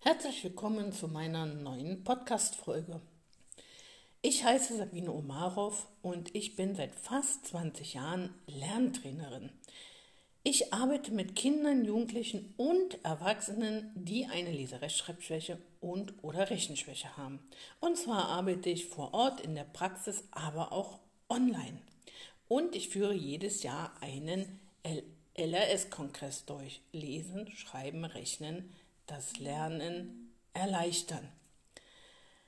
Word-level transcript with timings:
Herzlich 0.00 0.44
willkommen 0.44 0.92
zu 0.92 1.08
meiner 1.08 1.44
neuen 1.44 2.04
Podcast-Folge. 2.04 3.00
Ich 4.22 4.44
heiße 4.44 4.76
Sabine 4.76 5.12
Omarov 5.12 5.88
und 6.02 6.32
ich 6.36 6.54
bin 6.54 6.76
seit 6.76 6.94
fast 6.94 7.46
20 7.48 7.94
Jahren 7.94 8.32
Lerntrainerin. 8.46 9.50
Ich 10.44 10.72
arbeite 10.72 11.10
mit 11.10 11.34
Kindern, 11.34 11.84
Jugendlichen 11.84 12.54
und 12.56 13.04
Erwachsenen, 13.04 13.90
die 13.96 14.26
eine 14.26 14.52
Leserechtschreibschwäche 14.52 15.58
und 15.80 16.14
oder 16.22 16.48
Rechenschwäche 16.48 17.16
haben. 17.16 17.40
Und 17.80 17.98
zwar 17.98 18.28
arbeite 18.28 18.70
ich 18.70 18.86
vor 18.86 19.12
Ort 19.12 19.40
in 19.40 19.56
der 19.56 19.64
Praxis, 19.64 20.22
aber 20.30 20.72
auch 20.72 21.00
online. 21.28 21.82
Und 22.46 22.76
ich 22.76 22.88
führe 22.88 23.14
jedes 23.14 23.64
Jahr 23.64 23.92
einen 24.00 24.60
LRS-Kongress 25.36 26.46
durch. 26.46 26.82
Lesen, 26.92 27.50
Schreiben, 27.50 28.04
Rechnen, 28.04 28.72
das 29.08 29.38
Lernen 29.38 30.32
erleichtern. 30.52 31.28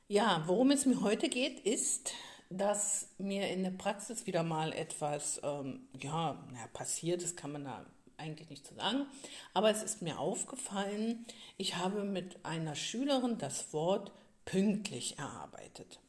Ja, 0.06 0.44
worum 0.46 0.70
es 0.70 0.86
mir 0.86 1.00
heute 1.00 1.28
geht, 1.28 1.60
ist, 1.60 2.12
dass 2.48 3.08
mir 3.18 3.48
in 3.48 3.62
der 3.62 3.70
Praxis 3.70 4.26
wieder 4.26 4.42
mal 4.42 4.72
etwas 4.72 5.40
ähm, 5.42 5.88
ja, 6.00 6.44
na, 6.52 6.66
passiert 6.72 7.22
ist, 7.22 7.36
kann 7.36 7.52
man 7.52 7.64
da 7.64 7.86
eigentlich 8.16 8.50
nicht 8.50 8.66
zu 8.66 8.74
sagen. 8.74 9.06
Aber 9.54 9.70
es 9.70 9.82
ist 9.82 10.02
mir 10.02 10.18
aufgefallen, 10.18 11.24
ich 11.56 11.76
habe 11.76 12.04
mit 12.04 12.44
einer 12.44 12.74
Schülerin 12.74 13.38
das 13.38 13.72
Wort 13.72 14.12
pünktlich 14.44 15.18
erarbeitet. 15.18 16.00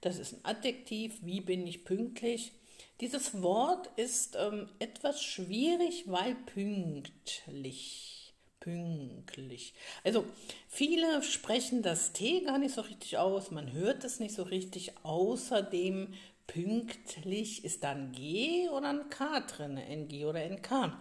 Das 0.00 0.18
ist 0.18 0.34
ein 0.34 0.44
Adjektiv. 0.44 1.18
Wie 1.22 1.40
bin 1.40 1.66
ich 1.66 1.84
pünktlich? 1.84 2.52
Dieses 3.00 3.42
Wort 3.42 3.88
ist 3.96 4.36
ähm, 4.38 4.68
etwas 4.78 5.22
schwierig, 5.22 6.04
weil 6.06 6.34
pünktlich 6.34 8.21
pünktlich. 8.62 9.74
Also 10.04 10.24
viele 10.68 11.22
sprechen 11.22 11.82
das 11.82 12.12
T 12.12 12.42
gar 12.42 12.58
nicht 12.58 12.74
so 12.74 12.82
richtig 12.82 13.18
aus, 13.18 13.50
man 13.50 13.72
hört 13.72 14.04
es 14.04 14.20
nicht 14.20 14.34
so 14.34 14.44
richtig. 14.44 14.92
Außerdem 15.02 16.14
pünktlich 16.46 17.64
ist 17.64 17.82
da 17.82 17.90
ein 17.90 18.12
G 18.12 18.68
oder 18.68 18.90
ein 18.90 19.10
K 19.10 19.40
drin, 19.40 19.76
NG 19.76 20.24
oder 20.24 20.48
NK. 20.48 20.96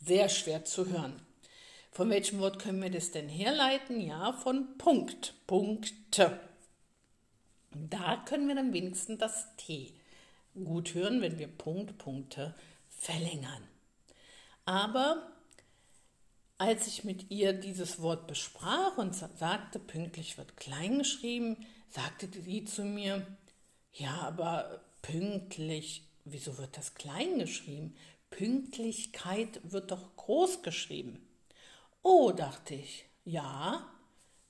Sehr 0.00 0.28
schwer 0.28 0.64
zu 0.64 0.88
hören. 0.88 1.22
Von 1.92 2.10
welchem 2.10 2.40
Wort 2.40 2.58
können 2.58 2.82
wir 2.82 2.90
das 2.90 3.12
denn 3.12 3.28
herleiten? 3.28 4.00
Ja, 4.00 4.32
von 4.32 4.76
Punkt, 4.78 5.34
Punkte. 5.46 6.40
Da 7.70 8.22
können 8.26 8.48
wir 8.48 8.54
dann 8.56 8.72
wenigstens 8.72 9.18
das 9.18 9.56
T 9.56 9.92
gut 10.54 10.94
hören, 10.94 11.20
wenn 11.20 11.38
wir 11.38 11.48
Punkt, 11.48 11.98
Punkte 11.98 12.54
verlängern. 12.88 13.62
Aber 14.64 15.35
als 16.58 16.86
ich 16.86 17.04
mit 17.04 17.30
ihr 17.30 17.52
dieses 17.52 18.00
Wort 18.00 18.26
besprach 18.26 18.96
und 18.96 19.14
sagte, 19.14 19.78
pünktlich 19.78 20.38
wird 20.38 20.56
klein 20.56 20.98
geschrieben, 20.98 21.66
sagte 21.90 22.28
sie 22.32 22.64
zu 22.64 22.84
mir, 22.84 23.26
ja, 23.92 24.22
aber 24.22 24.80
pünktlich, 25.02 26.08
wieso 26.24 26.58
wird 26.58 26.76
das 26.76 26.94
klein 26.94 27.38
geschrieben? 27.38 27.94
Pünktlichkeit 28.30 29.60
wird 29.64 29.90
doch 29.90 30.16
groß 30.16 30.62
geschrieben. 30.62 31.26
Oh, 32.02 32.32
dachte 32.32 32.74
ich, 32.74 33.06
ja, 33.24 33.88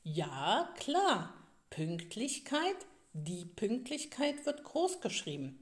ja, 0.03 0.73
klar, 0.77 1.34
Pünktlichkeit, 1.71 2.77
die 3.12 3.45
Pünktlichkeit 3.45 4.47
wird 4.47 4.65
groß 4.65 5.01
geschrieben. 5.01 5.59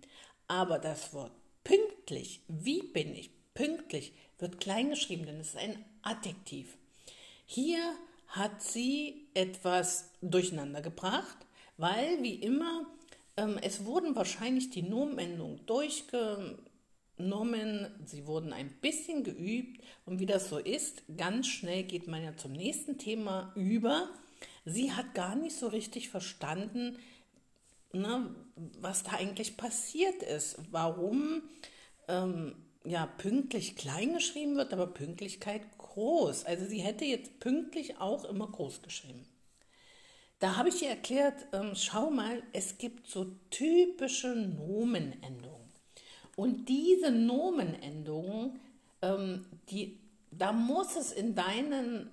Aber 0.48 0.78
das 0.78 1.12
Wort 1.14 1.32
pünktlich, 1.62 2.42
wie 2.48 2.82
bin 2.82 3.14
ich 3.14 3.30
pünktlich, 3.54 4.12
wird 4.38 4.60
klein 4.60 4.90
geschrieben, 4.90 5.26
denn 5.26 5.40
es 5.40 5.48
ist 5.48 5.56
ein 5.56 5.84
Adjektiv. 6.04 6.76
Hier 7.46 7.96
hat 8.28 8.62
sie 8.62 9.26
etwas 9.34 10.10
durcheinander 10.20 10.80
gebracht, 10.80 11.36
weil 11.76 12.22
wie 12.22 12.34
immer 12.34 12.86
ähm, 13.36 13.58
es 13.62 13.84
wurden 13.84 14.14
wahrscheinlich 14.14 14.70
die 14.70 14.82
Nomenendungen 14.82 15.64
durchgenommen, 15.66 16.58
sie 18.04 18.26
wurden 18.26 18.52
ein 18.52 18.70
bisschen 18.80 19.24
geübt 19.24 19.82
und 20.04 20.20
wie 20.20 20.26
das 20.26 20.48
so 20.48 20.58
ist, 20.58 21.02
ganz 21.16 21.46
schnell 21.46 21.84
geht 21.84 22.06
man 22.06 22.22
ja 22.22 22.36
zum 22.36 22.52
nächsten 22.52 22.98
Thema 22.98 23.52
über. 23.56 24.10
Sie 24.64 24.92
hat 24.92 25.14
gar 25.14 25.34
nicht 25.36 25.56
so 25.56 25.68
richtig 25.68 26.08
verstanden, 26.08 26.98
ne, 27.92 28.34
was 28.80 29.02
da 29.04 29.12
eigentlich 29.12 29.56
passiert 29.56 30.22
ist, 30.22 30.58
warum 30.70 31.42
ähm, 32.08 32.56
ja 32.84 33.06
pünktlich 33.06 33.76
klein 33.76 34.14
geschrieben 34.14 34.56
wird, 34.56 34.72
aber 34.72 34.86
Pünktlichkeit 34.86 35.62
groß. 35.78 36.44
Also 36.44 36.66
sie 36.66 36.80
hätte 36.80 37.04
jetzt 37.04 37.40
pünktlich 37.40 37.98
auch 37.98 38.24
immer 38.24 38.46
groß 38.46 38.82
geschrieben. 38.82 39.26
Da 40.38 40.56
habe 40.56 40.68
ich 40.68 40.82
ihr 40.82 40.90
erklärt, 40.90 41.46
ähm, 41.52 41.72
schau 41.74 42.10
mal, 42.10 42.42
es 42.52 42.76
gibt 42.76 43.06
so 43.06 43.24
typische 43.50 44.34
Nomenendungen. 44.34 45.72
Und 46.36 46.68
diese 46.68 47.10
Nomenendungen, 47.10 48.60
ähm, 49.00 49.46
die, 49.70 50.00
da 50.30 50.52
muss 50.52 50.96
es 50.96 51.12
in 51.12 51.34
deinen, 51.34 52.10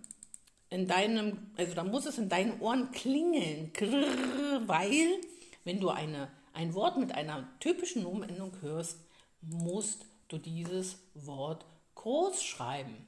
in 0.70 0.88
deinem, 0.88 1.52
also 1.58 1.74
da 1.74 1.84
muss 1.84 2.06
es 2.06 2.18
in 2.18 2.30
deinen 2.30 2.62
Ohren 2.62 2.92
klingeln, 2.92 3.74
grrr, 3.74 4.62
weil 4.68 5.20
wenn 5.66 5.80
du 5.80 5.90
eine, 5.90 6.32
ein 6.54 6.74
Wort 6.74 6.98
mit 6.98 7.14
einer 7.14 7.50
typischen 7.60 8.04
Nomenendung 8.04 8.54
hörst, 8.62 9.00
musst 9.42 10.06
du 10.32 10.38
dieses 10.38 10.98
Wort 11.14 11.66
groß 11.96 12.44
schreiben. 12.44 13.08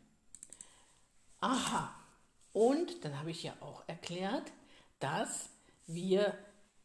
Aha. 1.39 1.93
Und 2.53 3.03
dann 3.03 3.19
habe 3.19 3.31
ich 3.31 3.43
ja 3.43 3.53
auch 3.59 3.83
erklärt, 3.87 4.51
dass 4.99 5.49
wir, 5.87 6.37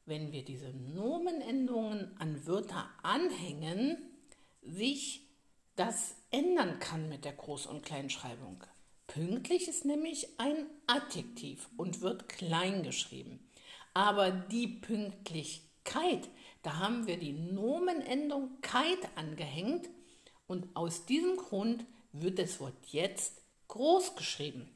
wenn 0.06 0.32
wir 0.32 0.44
diese 0.44 0.70
Nomenendungen 0.70 2.16
an 2.18 2.46
Wörter 2.46 2.88
anhängen, 3.02 3.98
sich 4.62 5.28
das 5.76 6.16
ändern 6.30 6.78
kann 6.80 7.08
mit 7.08 7.24
der 7.24 7.38
Groß- 7.38 7.68
und 7.68 7.84
Kleinschreibung. 7.84 8.64
Pünktlich 9.06 9.68
ist 9.68 9.84
nämlich 9.84 10.40
ein 10.40 10.66
Adjektiv 10.86 11.68
und 11.76 12.00
wird 12.00 12.28
klein 12.28 12.82
geschrieben. 12.82 13.38
Aber 13.94 14.30
die 14.30 14.66
Pünktlichkeit, 14.66 16.28
da 16.62 16.78
haben 16.78 17.06
wir 17.06 17.18
die 17.18 17.32
Nomenendung 17.32 18.60
keit 18.60 19.08
angehängt 19.14 19.88
und 20.48 20.74
aus 20.74 21.06
diesem 21.06 21.36
Grund 21.36 21.84
wird 22.12 22.40
das 22.40 22.58
Wort 22.58 22.74
jetzt 22.88 23.40
groß 23.68 24.16
geschrieben. 24.16 24.68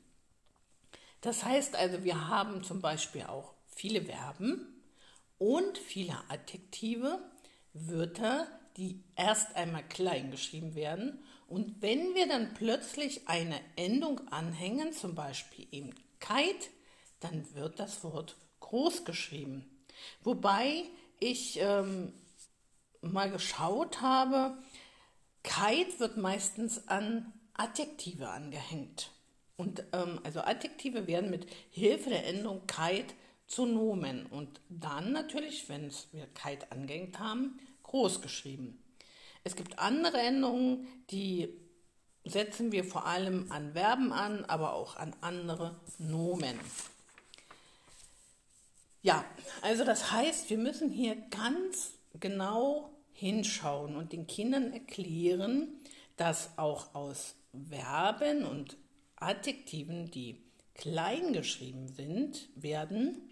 Das 1.22 1.44
heißt 1.44 1.74
also, 1.74 2.04
wir 2.04 2.28
haben 2.28 2.62
zum 2.62 2.80
Beispiel 2.80 3.22
auch 3.24 3.54
viele 3.66 4.02
Verben 4.02 4.66
und 5.38 5.78
viele 5.78 6.16
Adjektive, 6.28 7.18
Wörter, 7.72 8.46
die 8.76 9.02
erst 9.16 9.56
einmal 9.56 9.86
klein 9.88 10.30
geschrieben 10.30 10.74
werden. 10.74 11.24
Und 11.48 11.82
wenn 11.82 12.14
wir 12.14 12.28
dann 12.28 12.54
plötzlich 12.54 13.28
eine 13.28 13.60
Endung 13.76 14.28
anhängen, 14.28 14.92
zum 14.92 15.14
Beispiel 15.14 15.66
eben 15.70 15.94
kite, 16.20 16.68
dann 17.20 17.54
wird 17.54 17.78
das 17.78 18.02
Wort 18.04 18.36
groß 18.60 19.04
geschrieben. 19.04 19.68
Wobei 20.22 20.84
ich 21.20 21.58
ähm, 21.60 22.12
mal 23.00 23.30
geschaut 23.30 24.00
habe, 24.00 24.56
Kite 25.42 25.98
wird 25.98 26.16
meistens 26.16 26.88
an 26.88 27.32
Adjektive 27.54 28.28
angehängt. 28.28 29.10
Und 29.56 29.84
ähm, 29.92 30.20
also 30.24 30.40
Adjektive 30.40 31.06
werden 31.06 31.30
mit 31.30 31.46
Hilfe 31.70 32.10
der 32.10 32.26
Endung 32.26 32.66
Kite 32.66 33.14
zu 33.46 33.66
Nomen 33.66 34.26
und 34.26 34.60
dann 34.68 35.12
natürlich, 35.12 35.68
wenn 35.68 35.92
wir 36.12 36.26
Kite 36.28 36.70
angehängt 36.70 37.18
haben, 37.18 37.58
groß 37.82 38.22
geschrieben. 38.22 38.82
Es 39.44 39.56
gibt 39.56 39.78
andere 39.78 40.18
Endungen, 40.18 40.86
die 41.10 41.48
setzen 42.24 42.72
wir 42.72 42.84
vor 42.84 43.06
allem 43.06 43.50
an 43.50 43.72
Verben 43.72 44.12
an, 44.12 44.44
aber 44.44 44.72
auch 44.74 44.96
an 44.96 45.14
andere 45.20 45.80
Nomen. 45.98 46.58
Ja, 49.02 49.24
also 49.62 49.84
das 49.84 50.12
heißt, 50.12 50.48
wir 50.48 50.58
müssen 50.58 50.90
hier 50.90 51.16
ganz 51.30 51.94
genau 52.20 52.91
hinschauen 53.22 53.94
und 53.94 54.12
den 54.12 54.26
Kindern 54.26 54.72
erklären, 54.72 55.68
dass 56.16 56.58
auch 56.58 56.92
aus 56.94 57.36
Verben 57.68 58.44
und 58.44 58.76
Adjektiven, 59.16 60.10
die 60.10 60.42
klein 60.74 61.32
geschrieben 61.32 61.86
sind, 61.86 62.48
werden, 62.56 63.22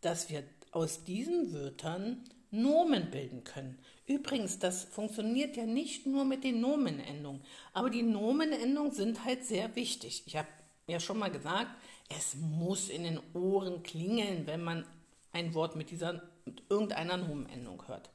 dass 0.00 0.30
wir 0.30 0.42
aus 0.72 1.04
diesen 1.04 1.52
Wörtern 1.52 2.24
Nomen 2.50 3.10
bilden 3.10 3.44
können. 3.44 3.78
Übrigens, 4.06 4.58
das 4.58 4.84
funktioniert 4.84 5.56
ja 5.56 5.66
nicht 5.66 6.06
nur 6.06 6.24
mit 6.24 6.42
den 6.42 6.60
Nomenendungen, 6.60 7.42
aber 7.74 7.90
die 7.90 8.02
Nomenendungen 8.02 8.92
sind 8.92 9.24
halt 9.24 9.44
sehr 9.44 9.76
wichtig. 9.76 10.22
Ich 10.24 10.36
habe 10.36 10.48
ja 10.86 10.98
schon 10.98 11.18
mal 11.18 11.30
gesagt, 11.30 11.70
es 12.08 12.36
muss 12.36 12.88
in 12.88 13.02
den 13.02 13.20
Ohren 13.34 13.82
klingeln, 13.82 14.46
wenn 14.46 14.64
man 14.64 14.86
ein 15.32 15.52
Wort 15.52 15.76
mit 15.76 15.90
dieser 15.90 16.22
mit 16.46 16.62
irgendeiner 16.70 17.16
Nomenendung 17.16 17.86
hört. 17.88 18.08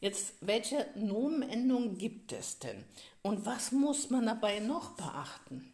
Jetzt, 0.00 0.34
welche 0.40 0.86
Nomenendungen 0.94 1.98
gibt 1.98 2.32
es 2.32 2.58
denn? 2.60 2.84
Und 3.22 3.44
was 3.44 3.72
muss 3.72 4.10
man 4.10 4.26
dabei 4.26 4.60
noch 4.60 4.96
beachten? 4.96 5.72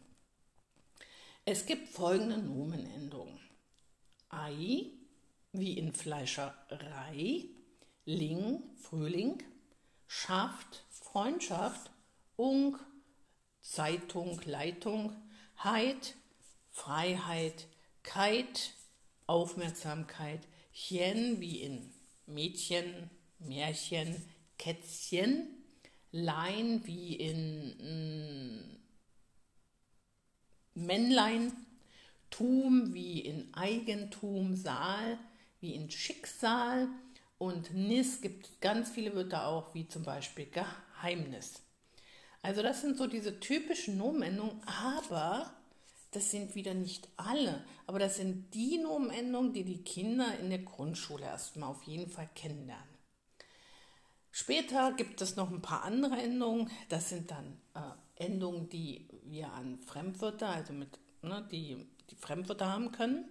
Es 1.45 1.67
gibt 1.67 1.89
folgende 1.89 2.39
Nomenendungen. 2.39 3.39
Ei, 4.29 4.89
wie 5.51 5.77
in 5.77 5.93
Fleischerei, 5.93 7.45
Ling, 8.05 8.63
Frühling, 8.81 9.43
Schaft, 10.07 10.83
Freundschaft, 10.89 11.91
Ung, 12.35 12.79
Zeitung, 13.61 14.41
Leitung, 14.45 15.15
Heid, 15.63 16.15
Freiheit, 16.71 17.67
Keit, 18.01 18.73
Aufmerksamkeit, 19.27 20.41
Chen 20.73 21.39
wie 21.39 21.61
in 21.61 21.93
Mädchen, 22.25 23.11
Märchen, 23.39 24.15
Kätzchen, 24.57 25.47
Lein 26.11 26.81
wie 26.85 27.15
in 27.15 28.77
mm, 30.75 30.85
Männlein, 30.85 31.51
Tum 32.29 32.93
wie 32.93 33.19
in 33.19 33.53
Eigentum, 33.53 34.55
Saal 34.55 35.17
wie 35.59 35.73
in 35.73 35.89
Schicksal 35.89 36.87
und 37.37 37.73
Nis 37.73 38.21
gibt 38.21 38.61
ganz 38.61 38.91
viele 38.91 39.15
Wörter 39.15 39.47
auch, 39.47 39.73
wie 39.73 39.87
zum 39.87 40.03
Beispiel 40.03 40.47
Geheimnis. 40.49 41.61
Also 42.41 42.61
das 42.61 42.81
sind 42.81 42.97
so 42.97 43.07
diese 43.07 43.39
typischen 43.39 43.97
Nomenendungen, 43.97 44.61
aber 44.67 45.51
das 46.11 46.31
sind 46.31 46.55
wieder 46.55 46.73
nicht 46.73 47.09
alle. 47.17 47.65
Aber 47.87 47.99
das 47.99 48.17
sind 48.17 48.53
die 48.53 48.77
Nomenendungen, 48.77 49.51
die 49.51 49.63
die 49.63 49.83
Kinder 49.83 50.37
in 50.39 50.49
der 50.49 50.59
Grundschule 50.59 51.25
erstmal 51.25 51.69
auf 51.69 51.83
jeden 51.83 52.09
Fall 52.09 52.29
kennenlernen. 52.35 52.94
Später 54.37 54.91
gibt 54.91 55.21
es 55.21 55.37
noch 55.37 55.49
ein 55.49 55.61
paar 55.61 55.83
andere 55.83 56.17
Endungen. 56.17 56.69
Das 56.89 57.07
sind 57.07 57.31
dann 57.31 57.57
äh, 57.73 58.25
Endungen, 58.25 58.67
die 58.67 59.07
wir 59.23 59.53
an 59.53 59.79
Fremdwörter, 59.79 60.49
also 60.49 60.73
mit, 60.73 60.99
ne, 61.21 61.47
die, 61.49 61.87
die 62.09 62.17
Fremdwörter 62.17 62.69
haben 62.69 62.91
können 62.91 63.29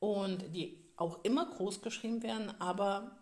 und 0.00 0.56
die 0.56 0.84
auch 0.96 1.22
immer 1.22 1.46
groß 1.46 1.82
geschrieben 1.82 2.24
werden, 2.24 2.52
aber 2.60 3.16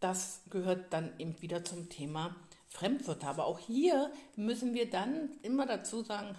das 0.00 0.42
gehört 0.50 0.92
dann 0.92 1.16
eben 1.20 1.40
wieder 1.40 1.62
zum 1.62 1.88
Thema 1.88 2.34
Fremdwörter. 2.66 3.28
Aber 3.28 3.46
auch 3.46 3.60
hier 3.60 4.10
müssen 4.34 4.74
wir 4.74 4.90
dann 4.90 5.30
immer 5.42 5.66
dazu 5.66 6.02
sagen, 6.02 6.34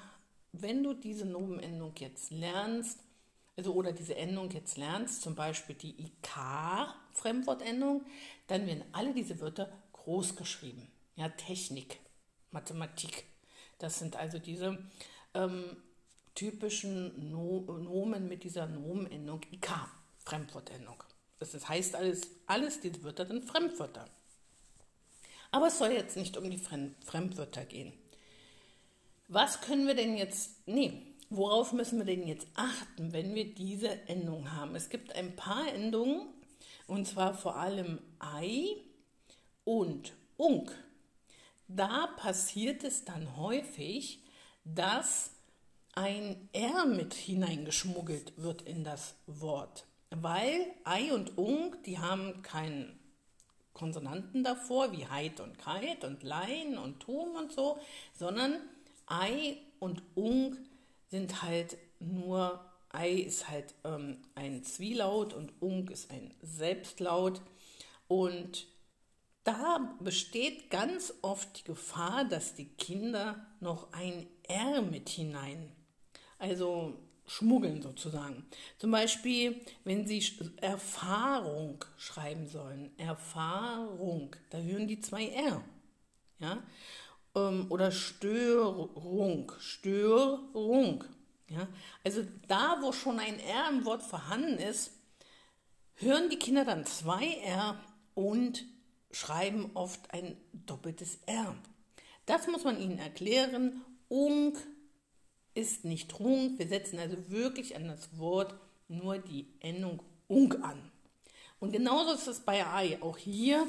wenn 0.52 0.84
du 0.84 0.94
diese 0.94 1.26
Nomenendung 1.26 1.94
jetzt 2.00 2.32
lernst, 2.32 3.00
also 3.60 3.74
oder 3.74 3.92
diese 3.92 4.16
Endung 4.16 4.50
jetzt 4.52 4.78
lernst, 4.78 5.22
zum 5.22 5.36
Beispiel 5.36 5.76
die 5.76 6.02
IK-Fremdwortendung, 6.02 8.06
dann 8.48 8.66
werden 8.66 8.86
alle 8.94 9.14
diese 9.14 9.42
Wörter 9.42 9.70
groß 9.92 10.38
geschrieben. 10.38 10.90
Ja, 11.18 11.28
Technik, 11.28 12.00
Mathematik. 12.52 13.26
Das 13.78 14.00
sind 14.00 14.16
also 14.16 14.40
diese 14.40 14.78
ähm, 15.34 15.76
typischen 16.36 17.32
no 17.32 17.66
Nomen 17.84 18.30
mit 18.30 18.46
dieser 18.46 18.66
Nomenendung 18.66 19.42
IK, 19.52 19.72
Fremdwortendung. 20.20 21.04
Das 21.40 21.68
heißt 21.68 21.96
alles, 21.96 22.30
alles 22.46 22.80
diese 22.80 23.04
Wörter 23.04 23.26
sind 23.26 23.44
Fremdwörter. 23.44 24.06
Aber 25.52 25.68
es 25.68 25.80
soll 25.80 25.92
jetzt 25.92 26.16
nicht 26.16 26.38
um 26.38 26.50
die 26.50 26.60
Fremdwörter 26.60 27.66
gehen. 27.66 27.92
Was 29.28 29.60
können 29.60 29.86
wir 29.86 29.96
denn 29.96 30.16
jetzt, 30.16 30.66
nee, 30.66 31.09
worauf 31.30 31.74
müssen 31.74 32.00
wir 32.00 32.06
denn 32.06 32.28
jetzt 32.28 32.48
achten, 32.56 33.14
wenn 33.14 33.36
wir 33.36 33.54
diese 33.54 34.08
Endung 34.08 34.52
haben? 34.52 34.76
Es 34.76 34.90
gibt 34.90 35.16
ein 35.16 35.36
paar 35.36 35.72
Endungen, 35.74 36.28
und 36.88 37.08
zwar 37.08 37.34
vor 37.34 37.58
allem 37.58 38.00
Ei 38.20 38.78
und 39.64 40.14
Unk. 40.38 40.72
Da 41.68 42.08
passiert 42.18 42.84
es 42.84 43.06
dann 43.06 43.38
häufig, 43.38 44.24
dass 44.64 45.32
ein 45.94 46.50
R 46.54 46.86
mit 46.86 47.14
hineingeschmuggelt 47.14 48.34
wird 48.38 48.64
in 48.64 48.84
das 48.84 49.16
Wort. 49.28 49.86
Weil 50.10 50.66
Ei 50.84 51.14
und 51.14 51.38
Unk, 51.38 51.84
die 51.84 52.00
haben 52.00 52.42
keinen 52.42 53.00
Konsonanten 53.74 54.44
davor, 54.44 54.92
wie 54.92 55.08
Heid 55.08 55.40
und 55.40 55.58
Kite 55.60 56.08
und 56.08 56.24
Lein 56.24 56.78
und 56.78 57.00
Tum 57.00 57.36
und 57.36 57.52
so, 57.52 57.80
sondern 58.14 58.58
Ei 59.06 59.58
und 59.80 60.02
Ung 60.16 60.58
sind 61.10 61.42
halt 61.42 61.78
nur, 62.00 62.66
Ei 62.90 63.12
ist 63.12 63.50
halt 63.50 63.76
ähm, 63.84 64.22
ein 64.36 64.64
Zwielaut 64.64 65.34
und 65.34 65.54
Ung 65.62 65.88
ist 65.90 66.12
ein 66.12 66.34
Selbstlaut. 66.42 67.42
Und 68.08 68.68
da 69.44 69.96
besteht 70.00 70.70
ganz 70.70 71.14
oft 71.22 71.60
die 71.60 71.64
Gefahr, 71.64 72.26
dass 72.26 72.56
die 72.56 72.70
Kinder 72.70 73.46
noch 73.60 73.92
ein 73.94 74.28
R 74.48 74.82
mit 74.82 75.10
hinein, 75.10 75.72
also 76.38 76.98
schmuggeln 77.26 77.82
sozusagen. 77.82 78.46
Zum 78.80 78.92
Beispiel, 78.92 79.62
wenn 79.84 80.08
Sie 80.08 80.24
Erfahrung 80.58 81.86
schreiben 81.98 82.48
sollen, 82.48 82.92
Erfahrung, 82.98 84.36
da 84.50 84.58
hören 84.58 84.88
die 84.88 85.00
zwei 85.00 85.28
R. 85.28 85.64
Ja? 86.40 86.64
Ähm, 87.36 87.68
oder 87.70 87.92
Störung, 87.92 89.52
Störung. 89.60 91.04
Ja? 91.50 91.68
Also 92.04 92.24
da, 92.48 92.78
wo 92.82 92.92
schon 92.92 93.20
ein 93.20 93.40
R 93.40 93.70
im 93.70 93.86
Wort 93.86 94.04
vorhanden 94.04 94.58
ist, 94.58 94.92
hören 95.96 96.30
die 96.30 96.40
Kinder 96.40 96.66
dann 96.66 96.86
zwei 96.86 97.28
R 97.44 97.80
und 98.14 98.66
schreiben 99.12 99.72
oft 99.74 100.14
ein 100.14 100.38
doppeltes 100.54 101.20
R. 101.26 101.56
Das 102.26 102.48
muss 102.48 102.64
man 102.64 102.80
ihnen 102.80 103.00
erklären. 103.00 103.82
Ung 104.08 104.58
ist 105.56 105.84
nicht 105.84 106.20
Rung. 106.20 106.58
Wir 106.58 106.68
setzen 106.68 107.00
also 107.00 107.30
wirklich 107.30 107.76
an 107.76 107.88
das 107.88 108.18
Wort 108.18 108.54
nur 108.88 109.18
die 109.18 109.48
Endung 109.60 110.02
ung 110.28 110.54
an. 110.64 110.92
Und 111.60 111.74
genauso 111.74 112.14
ist 112.14 112.28
es 112.28 112.40
bei 112.40 112.66
Ei. 112.66 113.02
Auch 113.02 113.18
hier 113.18 113.68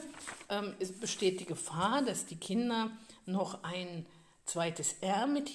ähm, 0.48 0.74
besteht 1.00 1.40
die 1.40 1.46
Gefahr, 1.46 2.02
dass 2.02 2.26
die 2.26 2.36
Kinder 2.36 2.90
noch 3.26 3.62
ein 3.62 4.06
zweites 4.44 4.94
R 5.00 5.26
mit 5.26 5.50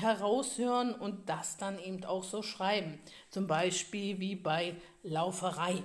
heraushören 0.00 0.94
und 0.94 1.28
das 1.28 1.56
dann 1.56 1.78
eben 1.78 2.04
auch 2.04 2.24
so 2.24 2.42
schreiben. 2.42 2.98
Zum 3.30 3.46
Beispiel 3.46 4.18
wie 4.18 4.36
bei 4.36 4.76
Lauferei, 5.02 5.82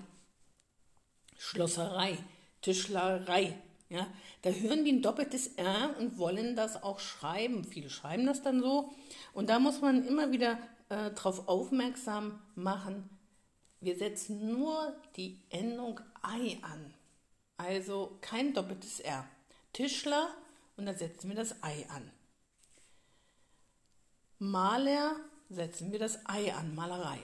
Schlosserei, 1.37 2.17
Tischlerei. 2.61 3.57
Ja, 3.89 4.07
da 4.41 4.49
hören 4.49 4.83
die 4.83 4.93
ein 4.93 5.01
doppeltes 5.01 5.47
R 5.57 5.95
und 5.99 6.17
wollen 6.17 6.55
das 6.55 6.81
auch 6.81 6.99
schreiben. 6.99 7.63
Viele 7.63 7.89
schreiben 7.89 8.25
das 8.25 8.41
dann 8.41 8.61
so. 8.61 8.91
Und 9.33 9.49
da 9.49 9.59
muss 9.59 9.81
man 9.81 10.07
immer 10.07 10.31
wieder 10.31 10.57
äh, 10.89 11.11
darauf 11.11 11.47
aufmerksam 11.47 12.41
machen, 12.55 13.09
wir 13.81 13.95
setzen 13.95 14.51
nur 14.51 14.95
die 15.15 15.43
Endung 15.49 15.99
Ei 16.23 16.57
an. 16.63 16.93
Also 17.57 18.17
kein 18.21 18.53
doppeltes 18.53 18.99
R. 18.99 19.27
Tischler 19.73 20.29
und 20.77 20.85
dann 20.85 20.97
setzen 20.97 21.29
wir 21.29 21.35
das 21.35 21.63
Ei 21.63 21.85
an. 21.89 22.11
Maler 24.39 25.15
setzen 25.49 25.91
wir 25.91 25.99
das 25.99 26.19
Ei 26.25 26.53
an, 26.53 26.75
Malerei. 26.75 27.19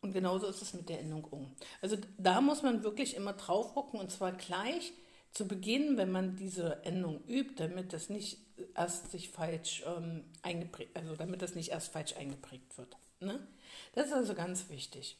Und 0.00 0.12
genauso 0.12 0.46
ist 0.46 0.62
es 0.62 0.74
mit 0.74 0.88
der 0.88 1.00
Endung 1.00 1.24
um. 1.24 1.54
Also 1.80 1.96
da 2.18 2.40
muss 2.40 2.62
man 2.62 2.82
wirklich 2.82 3.16
immer 3.16 3.32
drauf 3.32 3.74
gucken 3.74 3.98
und 3.98 4.10
zwar 4.10 4.32
gleich 4.32 4.92
zu 5.32 5.46
Beginn, 5.46 5.96
wenn 5.96 6.10
man 6.10 6.36
diese 6.36 6.84
Endung 6.84 7.22
übt, 7.26 7.54
damit 7.56 7.92
das 7.92 8.08
nicht 8.08 8.38
erst 8.74 9.10
sich 9.10 9.28
falsch 9.30 9.84
ähm, 9.86 10.24
eingeprägt, 10.42 10.96
also 10.96 11.14
damit 11.14 11.42
das 11.42 11.54
nicht 11.54 11.70
erst 11.70 11.92
falsch 11.92 12.16
eingeprägt 12.16 12.78
wird. 12.78 12.96
Ne? 13.20 13.46
Das 13.94 14.06
ist 14.06 14.12
also 14.12 14.34
ganz 14.34 14.68
wichtig. 14.70 15.18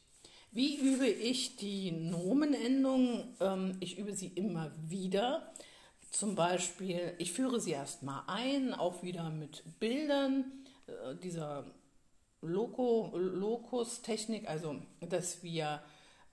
Wie 0.51 0.77
übe 0.77 1.07
ich 1.07 1.57
die 1.57 1.91
Nomenendung? 1.91 3.35
Ähm, 3.39 3.77
ich 3.79 3.97
übe 3.99 4.13
sie 4.13 4.27
immer 4.29 4.71
wieder. 4.87 5.53
Zum 6.11 6.35
Beispiel, 6.35 7.13
ich 7.17 7.31
führe 7.33 7.59
sie 7.59 7.71
erstmal 7.71 8.23
ein, 8.27 8.73
auch 8.73 9.03
wieder 9.03 9.29
mit 9.29 9.63
Bildern 9.79 10.65
äh, 10.87 11.15
dieser 11.15 11.65
Loco, 12.41 13.11
Locus-Technik, 13.15 14.47
also 14.47 14.81
dass 15.01 15.43
wir 15.43 15.81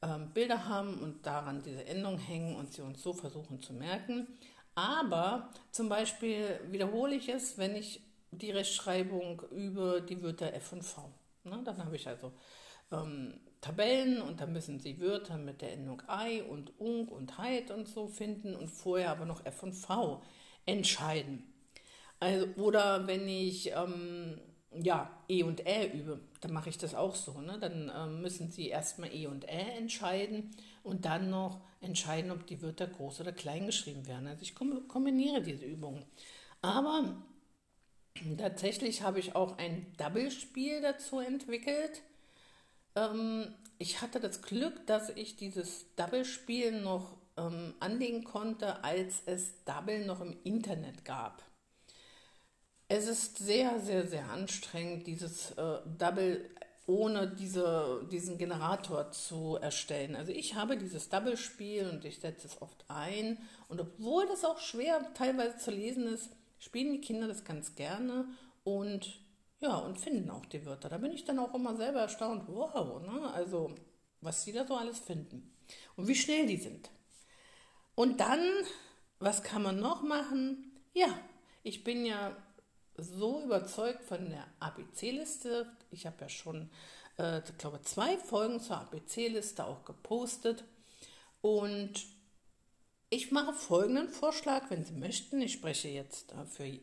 ähm, 0.02 0.30
Bilder 0.32 0.68
haben 0.68 0.98
und 1.00 1.26
daran 1.26 1.62
diese 1.62 1.84
Endung 1.86 2.18
hängen 2.18 2.56
und 2.56 2.72
sie 2.72 2.82
uns 2.82 3.02
so 3.02 3.12
versuchen 3.12 3.60
zu 3.60 3.72
merken. 3.72 4.28
Aber 4.74 5.50
zum 5.70 5.88
Beispiel 5.88 6.60
wiederhole 6.70 7.14
ich 7.14 7.28
es, 7.28 7.58
wenn 7.58 7.76
ich 7.76 8.00
die 8.30 8.50
Rechtschreibung 8.50 9.42
über 9.50 10.00
die 10.00 10.22
Wörter 10.22 10.52
F 10.52 10.72
und 10.72 10.82
V. 10.82 11.10
Ne, 11.44 11.60
dann 11.64 11.84
habe 11.84 11.96
ich 11.96 12.08
also 12.08 12.32
ähm, 12.90 13.40
Tabellen 13.64 14.20
und 14.20 14.40
da 14.40 14.46
müssen 14.46 14.78
Sie 14.78 15.00
Wörter 15.00 15.38
mit 15.38 15.62
der 15.62 15.72
Endung 15.72 16.02
ei 16.06 16.42
und 16.44 16.78
ung 16.78 17.08
und 17.08 17.38
heit 17.38 17.70
und 17.70 17.88
so 17.88 18.06
finden 18.06 18.54
und 18.54 18.68
vorher 18.68 19.10
aber 19.10 19.24
noch 19.24 19.44
F 19.46 19.62
und 19.62 19.72
V 19.72 20.22
entscheiden. 20.66 21.44
Also, 22.20 22.46
oder 22.56 23.06
wenn 23.06 23.26
ich 23.28 23.70
ähm, 23.72 24.40
ja, 24.72 25.10
E 25.28 25.42
und 25.42 25.66
Ä 25.66 25.90
übe, 25.92 26.20
dann 26.40 26.52
mache 26.52 26.68
ich 26.68 26.78
das 26.78 26.94
auch 26.94 27.14
so. 27.14 27.40
Ne? 27.40 27.58
Dann 27.58 27.90
ähm, 27.94 28.20
müssen 28.20 28.50
Sie 28.50 28.68
erstmal 28.68 29.14
E 29.14 29.26
und 29.26 29.44
Ä 29.48 29.78
entscheiden 29.78 30.50
und 30.82 31.04
dann 31.04 31.30
noch 31.30 31.60
entscheiden, 31.80 32.30
ob 32.30 32.46
die 32.46 32.60
Wörter 32.62 32.86
groß 32.86 33.20
oder 33.20 33.32
klein 33.32 33.66
geschrieben 33.66 34.06
werden. 34.06 34.26
Also 34.26 34.42
ich 34.42 34.54
kombiniere 34.54 35.42
diese 35.42 35.64
Übungen. 35.64 36.04
Aber 36.60 37.16
Tatsächlich 38.38 39.02
habe 39.02 39.18
ich 39.18 39.34
auch 39.34 39.58
ein 39.58 39.86
Double-Spiel 39.98 40.80
dazu 40.80 41.18
entwickelt. 41.18 42.02
Ähm, 42.96 43.54
ich 43.78 44.00
hatte 44.00 44.20
das 44.20 44.42
Glück, 44.42 44.86
dass 44.86 45.10
ich 45.10 45.36
dieses 45.36 45.94
Double-Spiel 45.96 46.80
noch 46.80 47.16
ähm, 47.36 47.74
anlegen 47.80 48.24
konnte, 48.24 48.84
als 48.84 49.22
es 49.26 49.64
Double 49.64 50.04
noch 50.06 50.20
im 50.20 50.36
Internet 50.44 51.04
gab. 51.04 51.42
Es 52.88 53.08
ist 53.08 53.38
sehr, 53.38 53.80
sehr, 53.80 54.06
sehr 54.06 54.30
anstrengend, 54.30 55.06
dieses 55.06 55.52
äh, 55.52 55.78
Double 55.98 56.48
ohne 56.86 57.28
diese, 57.28 58.06
diesen 58.12 58.36
Generator 58.36 59.10
zu 59.10 59.56
erstellen. 59.56 60.16
Also 60.16 60.32
ich 60.32 60.54
habe 60.54 60.76
dieses 60.76 61.08
Double-Spiel 61.08 61.88
und 61.88 62.04
ich 62.04 62.20
setze 62.20 62.46
es 62.46 62.60
oft 62.60 62.84
ein. 62.88 63.38
Und 63.68 63.80
obwohl 63.80 64.26
das 64.26 64.44
auch 64.44 64.58
schwer 64.58 65.00
teilweise 65.14 65.56
zu 65.56 65.70
lesen 65.70 66.06
ist, 66.06 66.30
spielen 66.58 66.92
die 66.92 67.00
Kinder 67.00 67.26
das 67.26 67.44
ganz 67.44 67.74
gerne 67.74 68.26
und 68.64 69.18
ja, 69.64 69.78
und 69.78 69.98
finden 69.98 70.28
auch 70.28 70.44
die 70.44 70.66
Wörter. 70.66 70.90
Da 70.90 70.98
bin 70.98 71.10
ich 71.10 71.24
dann 71.24 71.38
auch 71.38 71.54
immer 71.54 71.74
selber 71.74 72.00
erstaunt, 72.00 72.44
wow, 72.48 73.00
ne? 73.00 73.32
also 73.32 73.74
was 74.20 74.44
sie 74.44 74.52
da 74.52 74.66
so 74.66 74.76
alles 74.76 74.98
finden 74.98 75.54
und 75.96 76.06
wie 76.06 76.14
schnell 76.14 76.46
die 76.46 76.58
sind. 76.58 76.90
Und 77.94 78.20
dann, 78.20 78.42
was 79.20 79.42
kann 79.42 79.62
man 79.62 79.80
noch 79.80 80.02
machen? 80.02 80.70
Ja, 80.92 81.08
ich 81.62 81.82
bin 81.82 82.04
ja 82.04 82.36
so 82.98 83.42
überzeugt 83.42 84.04
von 84.04 84.28
der 84.28 84.46
ABC-Liste. 84.60 85.66
Ich 85.90 86.04
habe 86.04 86.16
ja 86.20 86.28
schon, 86.28 86.70
äh, 87.18 87.38
ich 87.38 87.56
glaube, 87.56 87.80
zwei 87.82 88.18
Folgen 88.18 88.60
zur 88.60 88.76
ABC-Liste 88.76 89.64
auch 89.64 89.84
gepostet. 89.86 90.64
Und 91.40 92.06
ich 93.08 93.32
mache 93.32 93.54
folgenden 93.54 94.10
Vorschlag, 94.10 94.68
wenn 94.70 94.84
Sie 94.84 94.92
möchten. 94.92 95.40
Ich 95.40 95.54
spreche 95.54 95.88
jetzt 95.88 96.32
äh, 96.32 96.44
für 96.44 96.64
äh, 96.64 96.80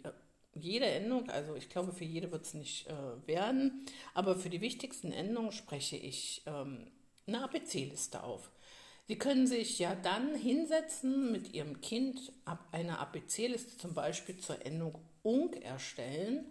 jede 0.53 0.85
Endung, 0.85 1.29
also 1.29 1.55
ich 1.55 1.69
glaube, 1.69 1.93
für 1.93 2.03
jede 2.03 2.31
wird 2.31 2.45
es 2.45 2.53
nicht 2.53 2.87
äh, 2.87 3.27
werden, 3.27 3.85
aber 4.13 4.35
für 4.35 4.49
die 4.49 4.61
wichtigsten 4.61 5.11
Endungen 5.11 5.51
spreche 5.51 5.95
ich 5.95 6.43
ähm, 6.45 6.91
eine 7.27 7.43
ABC-Liste 7.43 8.23
auf. 8.23 8.51
Sie 9.07 9.17
können 9.17 9.47
sich 9.47 9.79
ja 9.79 9.95
dann 9.95 10.35
hinsetzen 10.35 11.31
mit 11.31 11.53
Ihrem 11.53 11.81
Kind 11.81 12.31
eine 12.71 12.99
ABC-Liste 12.99 13.77
zum 13.77 13.93
Beispiel 13.93 14.37
zur 14.37 14.65
Endung 14.65 14.99
ung 15.23 15.53
erstellen 15.53 16.45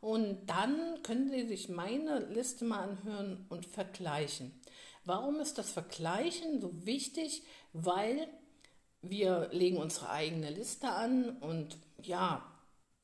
und 0.00 0.46
dann 0.46 1.02
können 1.02 1.30
Sie 1.30 1.46
sich 1.46 1.68
meine 1.68 2.20
Liste 2.20 2.64
mal 2.64 2.80
anhören 2.80 3.46
und 3.48 3.66
vergleichen. 3.66 4.52
Warum 5.04 5.40
ist 5.40 5.58
das 5.58 5.70
Vergleichen 5.70 6.60
so 6.60 6.86
wichtig? 6.86 7.42
Weil 7.72 8.28
wir 9.02 9.48
legen 9.52 9.76
unsere 9.76 10.10
eigene 10.10 10.50
Liste 10.50 10.88
an 10.88 11.36
und 11.38 11.78
ja, 12.02 12.47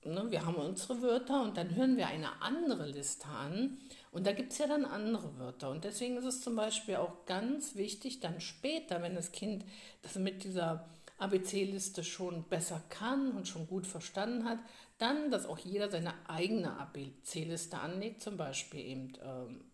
ne, 0.05 0.31
wir 0.31 0.45
haben 0.45 0.57
unsere 0.57 1.03
Wörter 1.03 1.43
und 1.43 1.57
dann 1.57 1.75
hören 1.75 1.97
wir 1.97 2.07
eine 2.07 2.43
andere 2.43 2.87
Liste 2.87 3.27
an 3.27 3.79
und 4.13 4.27
da 4.27 4.33
gibt 4.33 4.53
es 4.53 4.59
ja 4.59 4.67
dann 4.67 4.85
andere 4.85 5.39
Wörter. 5.39 5.71
Und 5.71 5.85
deswegen 5.85 6.17
ist 6.17 6.25
es 6.25 6.41
zum 6.41 6.55
Beispiel 6.55 6.97
auch 6.97 7.27
ganz 7.27 7.75
wichtig, 7.75 8.21
dann 8.21 8.41
später, 8.41 9.03
wenn 9.03 9.15
das 9.15 9.33
Kind 9.33 9.65
das 10.03 10.15
mit 10.17 10.45
dieser 10.45 10.89
ABC-Liste 11.19 12.05
schon 12.05 12.45
besser 12.45 12.83
kann 12.91 13.33
und 13.33 13.49
schon 13.49 13.67
gut 13.67 13.87
verstanden 13.87 14.45
hat, 14.45 14.59
dann, 14.99 15.31
dass 15.31 15.47
auch 15.47 15.59
jeder 15.59 15.91
seine 15.91 16.15
eigene 16.29 16.79
ABC-Liste 16.79 17.79
anlegt, 17.79 18.23
zum 18.23 18.37
Beispiel 18.37 18.81
eben 18.81 19.13
ähm, 19.23 19.65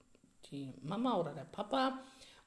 die 0.50 0.72
Mama 0.82 1.18
oder 1.18 1.34
der 1.34 1.44
Papa 1.44 1.98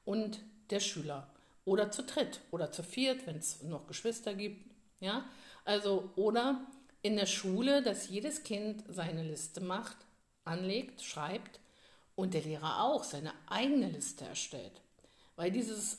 und 0.04 0.40
der 0.70 0.80
Schüler. 0.80 1.28
Oder 1.64 1.90
zu 1.90 2.02
dritt 2.02 2.40
oder 2.50 2.72
zu 2.72 2.82
viert, 2.82 3.26
wenn 3.26 3.36
es 3.36 3.62
noch 3.62 3.86
Geschwister 3.86 4.34
gibt. 4.34 4.70
Ja, 5.00 5.24
also 5.64 6.10
oder 6.16 6.66
in 7.04 7.16
der 7.16 7.26
Schule, 7.26 7.82
dass 7.82 8.08
jedes 8.08 8.44
Kind 8.44 8.82
seine 8.88 9.22
Liste 9.22 9.60
macht, 9.60 9.96
anlegt, 10.44 11.02
schreibt 11.02 11.60
und 12.16 12.32
der 12.32 12.40
Lehrer 12.40 12.82
auch 12.82 13.04
seine 13.04 13.34
eigene 13.46 13.90
Liste 13.90 14.24
erstellt. 14.24 14.80
Weil 15.36 15.50
dieses, 15.50 15.98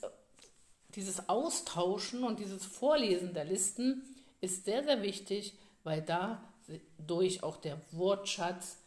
dieses 0.95 1.29
Austauschen 1.29 2.23
und 2.23 2.39
dieses 2.39 2.65
Vorlesen 2.65 3.35
der 3.35 3.45
Listen 3.45 4.01
ist 4.41 4.65
sehr, 4.65 4.83
sehr 4.83 5.03
wichtig, 5.03 5.53
weil 5.83 6.01
da 6.01 6.43
durch 6.97 7.43
auch 7.43 7.57
der 7.57 7.79
Wortschatz 7.91 8.79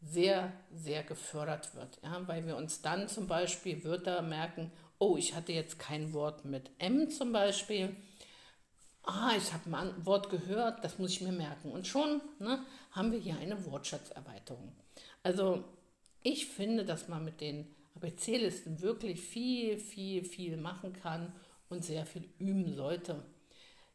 sehr, 0.00 0.52
sehr 0.72 1.02
gefördert 1.02 1.74
wird. 1.74 1.98
Ja, 2.04 2.22
weil 2.28 2.46
wir 2.46 2.56
uns 2.56 2.82
dann 2.82 3.08
zum 3.08 3.26
Beispiel 3.26 3.82
Wörter 3.82 4.22
merken, 4.22 4.70
oh, 5.00 5.16
ich 5.16 5.34
hatte 5.34 5.52
jetzt 5.52 5.80
kein 5.80 6.12
Wort 6.12 6.44
mit 6.44 6.70
M 6.78 7.10
zum 7.10 7.32
Beispiel. 7.32 7.96
Ah, 9.04 9.32
ich 9.36 9.52
habe 9.52 9.76
ein 9.76 10.06
Wort 10.06 10.30
gehört, 10.30 10.84
das 10.84 10.98
muss 10.98 11.12
ich 11.12 11.20
mir 11.20 11.32
merken. 11.32 11.70
Und 11.70 11.86
schon 11.86 12.20
ne, 12.38 12.64
haben 12.92 13.12
wir 13.12 13.18
hier 13.18 13.36
eine 13.38 13.64
Wortschatzerweiterung. 13.66 14.72
Also 15.22 15.64
ich 16.22 16.46
finde, 16.46 16.84
dass 16.84 17.08
man 17.08 17.24
mit 17.24 17.40
den 17.40 17.66
ABC-Listen 17.96 18.80
wirklich 18.80 19.20
viel, 19.20 19.78
viel, 19.78 20.24
viel 20.24 20.56
machen 20.56 20.92
kann 20.92 21.32
und 21.68 21.84
sehr 21.84 22.06
viel 22.06 22.28
üben 22.38 22.74
sollte. 22.74 23.22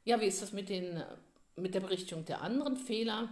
Ja, 0.06 0.22
wie 0.22 0.26
ist 0.26 0.42
das 0.42 0.54
mit 0.54 0.70
den 0.70 1.04
mit 1.60 1.76
der 1.76 1.82
Berichtigung 1.82 2.26
der 2.26 2.42
anderen 2.42 2.78
Fehler. 2.78 3.30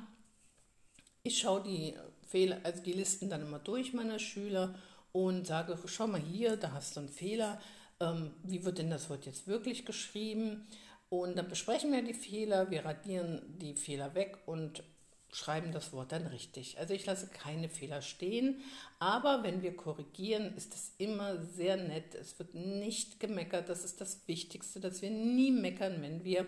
Ich 1.23 1.39
schaue 1.39 1.63
die 1.63 1.95
Fehler, 2.27 2.59
also 2.63 2.81
die 2.83 2.93
Listen 2.93 3.29
dann 3.29 3.41
immer 3.41 3.59
durch 3.59 3.93
meiner 3.93 4.19
Schüler 4.19 4.75
und 5.11 5.47
sage, 5.47 5.77
schau 5.85 6.07
mal 6.07 6.21
hier, 6.21 6.57
da 6.57 6.71
hast 6.71 6.95
du 6.95 7.01
einen 7.01 7.09
Fehler. 7.09 7.61
Ähm, 7.99 8.33
wie 8.43 8.63
wird 8.63 8.77
denn 8.77 8.89
das 8.89 9.09
Wort 9.09 9.25
jetzt 9.25 9.47
wirklich 9.47 9.85
geschrieben? 9.85 10.67
Und 11.09 11.37
dann 11.37 11.47
besprechen 11.47 11.91
wir 11.91 12.03
die 12.03 12.13
Fehler, 12.13 12.69
wir 12.69 12.83
radieren 12.83 13.41
die 13.59 13.75
Fehler 13.75 14.13
weg 14.13 14.37
und 14.45 14.83
schreiben 15.31 15.71
das 15.71 15.93
Wort 15.93 16.11
dann 16.11 16.27
richtig. 16.27 16.77
Also 16.79 16.93
ich 16.93 17.05
lasse 17.05 17.27
keine 17.27 17.69
Fehler 17.69 18.01
stehen, 18.01 18.61
aber 18.99 19.43
wenn 19.43 19.61
wir 19.61 19.75
korrigieren, 19.75 20.55
ist 20.55 20.73
es 20.73 20.93
immer 20.97 21.41
sehr 21.41 21.77
nett. 21.77 22.15
Es 22.15 22.39
wird 22.39 22.55
nicht 22.55 23.19
gemeckert. 23.19 23.69
Das 23.69 23.83
ist 23.83 24.01
das 24.01 24.27
Wichtigste, 24.27 24.79
dass 24.79 25.01
wir 25.01 25.09
nie 25.11 25.51
meckern, 25.51 26.01
wenn 26.01 26.23
wir 26.23 26.45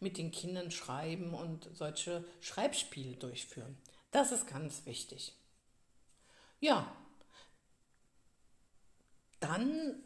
mit 0.00 0.18
den 0.18 0.30
Kindern 0.30 0.70
schreiben 0.70 1.34
und 1.34 1.68
solche 1.72 2.24
Schreibspiele 2.40 3.16
durchführen. 3.16 3.76
Das 4.10 4.32
ist 4.32 4.46
ganz 4.46 4.84
wichtig. 4.86 5.34
Ja, 6.60 6.94
dann 9.40 10.02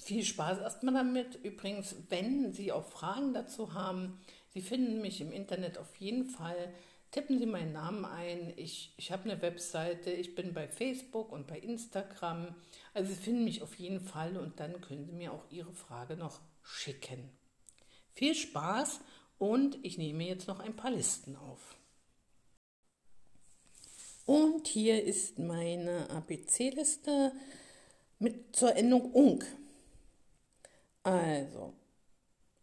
viel 0.00 0.24
Spaß 0.24 0.58
erstmal 0.58 0.94
damit. 0.94 1.36
Übrigens, 1.36 1.96
wenn 2.08 2.52
Sie 2.52 2.72
auch 2.72 2.86
Fragen 2.86 3.34
dazu 3.34 3.74
haben, 3.74 4.20
Sie 4.50 4.62
finden 4.62 5.00
mich 5.00 5.20
im 5.20 5.32
Internet 5.32 5.78
auf 5.78 5.96
jeden 5.96 6.24
Fall 6.26 6.72
tippen 7.10 7.38
Sie 7.38 7.46
meinen 7.46 7.72
Namen 7.72 8.04
ein. 8.04 8.52
Ich, 8.56 8.94
ich 8.96 9.12
habe 9.12 9.24
eine 9.24 9.40
Webseite, 9.40 10.10
ich 10.10 10.34
bin 10.34 10.52
bei 10.52 10.68
Facebook 10.68 11.32
und 11.32 11.46
bei 11.46 11.58
Instagram. 11.58 12.54
Also 12.94 13.10
Sie 13.10 13.20
finden 13.20 13.44
mich 13.44 13.62
auf 13.62 13.74
jeden 13.76 14.00
Fall 14.00 14.36
und 14.36 14.60
dann 14.60 14.80
können 14.80 15.06
Sie 15.06 15.12
mir 15.12 15.32
auch 15.32 15.44
Ihre 15.50 15.72
Frage 15.72 16.16
noch 16.16 16.40
schicken. 16.62 17.30
Viel 18.12 18.34
Spaß 18.34 19.00
und 19.38 19.78
ich 19.84 19.98
nehme 19.98 20.24
jetzt 20.24 20.48
noch 20.48 20.60
ein 20.60 20.76
paar 20.76 20.90
Listen 20.90 21.36
auf. 21.36 21.76
Und 24.26 24.66
hier 24.66 25.02
ist 25.02 25.38
meine 25.38 26.10
ABC-Liste 26.10 27.32
mit 28.18 28.54
zur 28.54 28.76
Endung 28.76 29.12
ung. 29.12 29.42
Also 31.02 31.74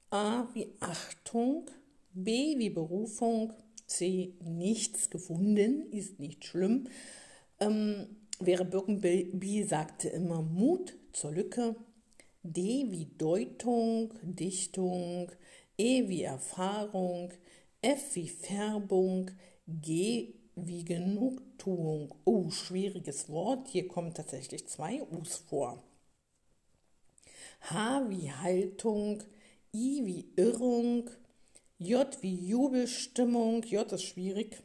A 0.10 0.48
wie 0.54 0.74
Achtung, 0.80 1.70
B 2.14 2.58
wie 2.58 2.70
Berufung, 2.70 3.54
C. 3.88 4.34
Nichts 4.42 5.10
gefunden, 5.10 5.92
ist 5.92 6.20
nicht 6.20 6.46
schlimm. 6.46 6.88
Ähm, 7.60 8.08
wäre 8.40 8.66
Birkenby 8.66 9.64
sagte 9.64 10.10
immer 10.10 10.42
Mut 10.42 10.96
zur 11.14 11.32
Lücke. 11.32 11.76
D 12.44 12.86
wie 12.92 13.08
Deutung, 13.18 14.14
Dichtung, 14.22 15.32
E 15.78 16.08
wie 16.08 16.24
Erfahrung, 16.24 17.34
F 17.82 18.16
wie 18.16 18.30
Färbung, 18.30 19.32
G 19.68 20.36
wie 20.56 20.86
Genugtuung. 20.86 22.14
Oh, 22.24 22.50
schwieriges 22.50 23.30
Wort. 23.30 23.68
Hier 23.68 23.88
kommen 23.88 24.14
tatsächlich 24.14 24.68
zwei 24.68 25.02
U's 25.12 25.38
vor. 25.38 25.84
H 27.72 28.10
wie 28.10 28.32
Haltung, 28.32 29.24
I 29.74 30.06
wie 30.06 30.32
Irrung, 30.36 31.10
J 31.80 32.08
wie 32.22 32.48
Jubelstimmung. 32.48 33.64
J 33.64 33.92
ist 33.92 34.04
schwierig. 34.04 34.62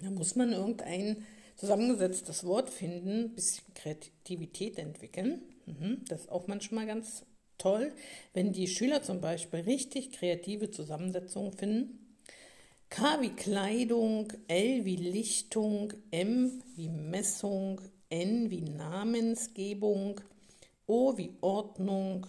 Da 0.00 0.10
muss 0.10 0.36
man 0.36 0.52
irgendein 0.52 1.24
zusammengesetztes 1.56 2.44
Wort 2.44 2.68
finden, 2.68 3.24
ein 3.24 3.34
bisschen 3.34 3.72
Kreativität 3.74 4.78
entwickeln. 4.78 5.40
Mhm, 5.64 6.04
das 6.08 6.22
ist 6.22 6.30
auch 6.30 6.46
manchmal 6.46 6.86
ganz 6.86 7.24
toll, 7.56 7.92
wenn 8.34 8.52
die 8.52 8.68
Schüler 8.68 9.02
zum 9.02 9.22
Beispiel 9.22 9.60
richtig 9.60 10.12
kreative 10.12 10.70
Zusammensetzungen 10.70 11.52
finden. 11.52 12.16
K 12.90 13.22
wie 13.22 13.30
Kleidung, 13.30 14.30
L 14.46 14.84
wie 14.84 14.96
Lichtung, 14.96 15.94
M 16.10 16.62
wie 16.76 16.90
Messung, 16.90 17.80
N 18.10 18.50
wie 18.50 18.60
Namensgebung, 18.60 20.20
O 20.88 21.16
wie 21.18 21.34
Ordnung, 21.40 22.26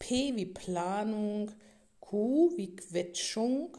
P 0.00 0.34
wie 0.34 0.46
Planung, 0.46 1.52
Q 2.00 2.52
wie 2.56 2.74
Quetschung, 2.74 3.76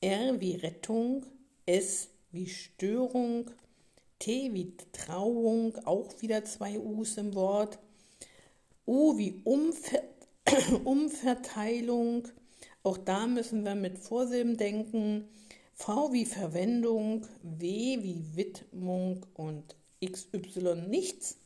R 0.00 0.40
wie 0.40 0.56
Rettung, 0.56 1.24
S 1.64 2.10
wie 2.32 2.46
Störung, 2.46 3.50
T 4.18 4.52
wie 4.52 4.76
Trauung, 4.92 5.74
auch 5.86 6.20
wieder 6.20 6.44
zwei 6.44 6.78
U's 6.78 7.16
im 7.16 7.34
Wort, 7.34 7.78
U 8.86 9.16
wie 9.16 9.40
Umver 9.44 10.02
Umverteilung, 10.84 12.28
auch 12.82 12.98
da 12.98 13.26
müssen 13.26 13.64
wir 13.64 13.74
mit 13.74 13.98
Vorsilben 13.98 14.58
denken, 14.58 15.28
V 15.72 16.12
wie 16.12 16.26
Verwendung, 16.26 17.26
W 17.42 17.98
wie 18.02 18.36
Widmung 18.36 19.24
und 19.32 19.76
XY 20.04 20.86
nichts? 20.88 21.38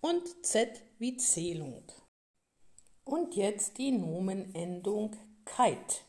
Und 0.00 0.44
Z 0.44 0.82
wie 0.98 1.16
Zählung. 1.16 1.82
Und 3.04 3.36
jetzt 3.36 3.78
die 3.78 3.92
Nomenendung 3.92 5.16
Keit. 5.44 6.04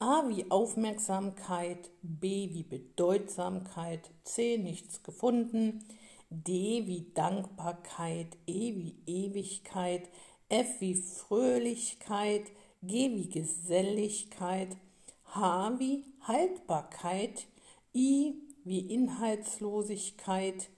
A 0.00 0.28
wie 0.28 0.50
Aufmerksamkeit, 0.50 1.90
B 2.02 2.50
wie 2.52 2.62
Bedeutsamkeit, 2.62 4.10
C 4.24 4.58
nichts 4.58 5.02
gefunden, 5.02 5.84
D 6.30 6.86
wie 6.86 7.12
Dankbarkeit, 7.14 8.36
E 8.46 8.76
wie 8.76 8.96
Ewigkeit, 9.06 10.08
F 10.48 10.80
wie 10.80 10.94
Fröhlichkeit, 10.94 12.50
G 12.82 13.10
wie 13.16 13.28
Geselligkeit, 13.28 14.76
H 15.24 15.78
wie 15.78 16.04
Haltbarkeit, 16.20 17.46
I 17.94 18.34
wie 18.64 18.80
Inhaltslosigkeit, 18.80 20.68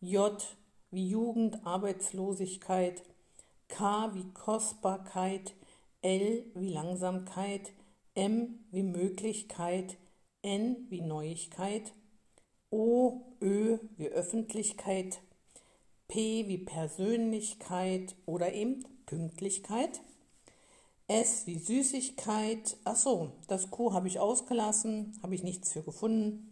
J 0.00 0.56
wie 0.90 1.08
Jugendarbeitslosigkeit, 1.08 3.02
K 3.68 4.14
wie 4.14 4.24
Kostbarkeit, 4.32 5.54
L 6.02 6.44
wie 6.54 6.72
Langsamkeit, 6.72 7.72
M 8.14 8.64
wie 8.70 8.82
Möglichkeit, 8.82 9.96
N 10.42 10.86
wie 10.88 11.00
Neuigkeit, 11.00 11.92
O, 12.70 13.20
Ö 13.40 13.78
wie 13.96 14.08
Öffentlichkeit, 14.08 15.20
P 16.08 16.48
wie 16.48 16.58
Persönlichkeit 16.58 18.16
oder 18.26 18.52
eben 18.52 18.84
Pünktlichkeit, 19.06 20.00
S 21.06 21.46
wie 21.46 21.58
Süßigkeit, 21.58 22.76
ach 22.84 22.96
so, 22.96 23.32
das 23.48 23.70
Q 23.70 23.92
habe 23.92 24.06
ich 24.06 24.20
ausgelassen, 24.20 25.18
habe 25.22 25.34
ich 25.34 25.42
nichts 25.42 25.72
für 25.72 25.82
gefunden. 25.82 26.50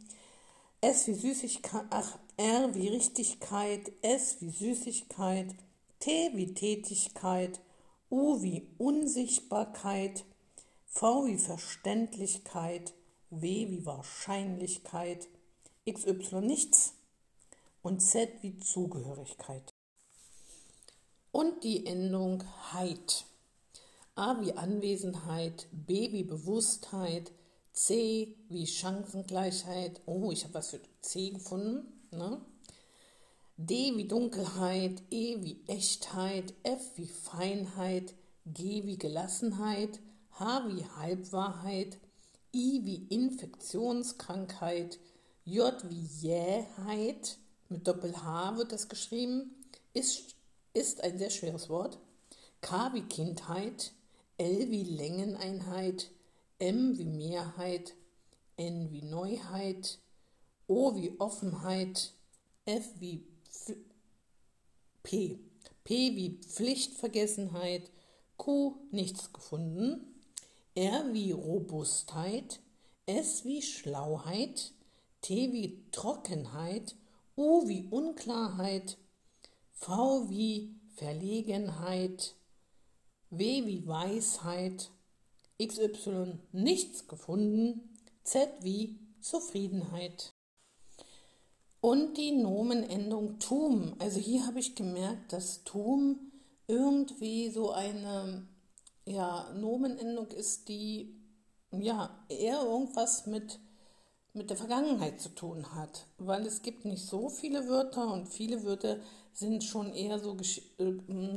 S 0.80 1.06
wie 1.06 1.14
Süßigkeit, 1.14 1.84
ach, 1.90 2.18
R 2.40 2.72
wie 2.72 2.86
Richtigkeit, 2.86 3.90
S 4.00 4.36
wie 4.38 4.50
Süßigkeit, 4.50 5.56
T 5.98 6.30
wie 6.34 6.54
Tätigkeit, 6.54 7.60
U 8.12 8.40
wie 8.42 8.68
Unsichtbarkeit, 8.78 10.24
V 10.86 11.26
wie 11.26 11.36
Verständlichkeit, 11.36 12.94
W 13.30 13.70
wie 13.70 13.84
Wahrscheinlichkeit, 13.84 15.26
XY 15.92 16.42
nichts 16.42 16.94
und 17.82 17.98
Z 17.98 18.30
wie 18.42 18.56
Zugehörigkeit. 18.60 19.74
Und 21.32 21.64
die 21.64 21.86
Endung 21.86 22.44
Heit. 22.72 23.24
A 24.14 24.40
wie 24.40 24.52
Anwesenheit, 24.52 25.66
B 25.72 26.12
wie 26.12 26.22
Bewusstheit, 26.22 27.32
C 27.72 28.36
wie 28.48 28.68
Chancengleichheit. 28.68 30.00
Oh, 30.06 30.30
ich 30.30 30.44
habe 30.44 30.54
was 30.54 30.70
für 30.70 30.80
C 31.00 31.30
gefunden. 31.30 31.97
Ne? 32.10 32.40
D 33.56 33.96
wie 33.96 34.06
Dunkelheit, 34.06 35.02
E 35.10 35.42
wie 35.42 35.60
Echtheit, 35.66 36.54
F 36.62 36.92
wie 36.96 37.08
Feinheit, 37.08 38.14
G 38.46 38.84
wie 38.86 38.98
Gelassenheit, 38.98 39.98
H 40.38 40.68
wie 40.68 40.84
Halbwahrheit, 40.84 41.98
I 42.54 42.80
wie 42.84 43.06
Infektionskrankheit, 43.08 44.98
J 45.44 45.74
wie 45.88 46.06
Jähheit, 46.20 47.38
mit 47.68 47.86
Doppel-H 47.86 48.56
wird 48.56 48.72
das 48.72 48.88
geschrieben, 48.88 49.54
ist, 49.92 50.36
ist 50.72 51.02
ein 51.02 51.18
sehr 51.18 51.30
schweres 51.30 51.68
Wort, 51.68 51.98
K 52.60 52.92
wie 52.94 53.02
Kindheit, 53.02 53.92
L 54.36 54.70
wie 54.70 54.84
Längeneinheit, 54.84 56.10
M 56.58 56.96
wie 56.96 57.04
Mehrheit, 57.04 57.94
N 58.56 58.92
wie 58.92 59.02
Neuheit, 59.02 59.98
O 60.68 60.94
wie 60.94 61.18
Offenheit, 61.18 62.12
F 62.66 62.90
wie 63.00 63.26
F 63.48 63.74
P, 65.02 65.38
P 65.82 66.14
wie 66.14 66.38
Pflichtvergessenheit, 66.42 67.90
Q 68.36 68.76
nichts 68.90 69.32
gefunden, 69.32 70.20
R 70.74 71.14
wie 71.14 71.32
Robustheit, 71.32 72.60
S 73.06 73.46
wie 73.46 73.62
Schlauheit, 73.62 74.74
T 75.22 75.52
wie 75.52 75.82
Trockenheit, 75.90 76.94
U 77.34 77.66
wie 77.66 77.86
Unklarheit, 77.90 78.98
V 79.72 80.28
wie 80.28 80.74
Verlegenheit, 80.96 82.34
W 83.30 83.64
wie 83.64 83.86
Weisheit, 83.86 84.90
XY 85.58 86.38
nichts 86.52 87.08
gefunden, 87.08 87.96
Z 88.22 88.50
wie 88.60 88.98
Zufriedenheit. 89.22 90.34
Und 91.80 92.16
die 92.16 92.32
Nomenendung 92.32 93.38
Tum. 93.38 93.94
Also 93.98 94.18
hier 94.18 94.46
habe 94.46 94.58
ich 94.58 94.74
gemerkt, 94.74 95.32
dass 95.32 95.62
Tum 95.64 96.18
irgendwie 96.66 97.50
so 97.50 97.70
eine 97.70 98.46
ja, 99.04 99.50
Nomenendung 99.54 100.28
ist, 100.28 100.68
die 100.68 101.14
ja 101.70 102.10
eher 102.28 102.62
irgendwas 102.62 103.26
mit, 103.26 103.58
mit 104.34 104.50
der 104.50 104.56
Vergangenheit 104.56 105.20
zu 105.20 105.30
tun 105.30 105.74
hat, 105.74 106.06
weil 106.18 106.46
es 106.46 106.62
gibt 106.62 106.84
nicht 106.84 107.04
so 107.04 107.28
viele 107.28 107.68
Wörter 107.68 108.12
und 108.12 108.28
viele 108.28 108.64
Wörter 108.64 108.98
sind 109.32 109.64
schon 109.64 109.94
eher 109.94 110.18
so 110.18 110.34
Gesch 110.34 110.58
äh, 110.78 110.92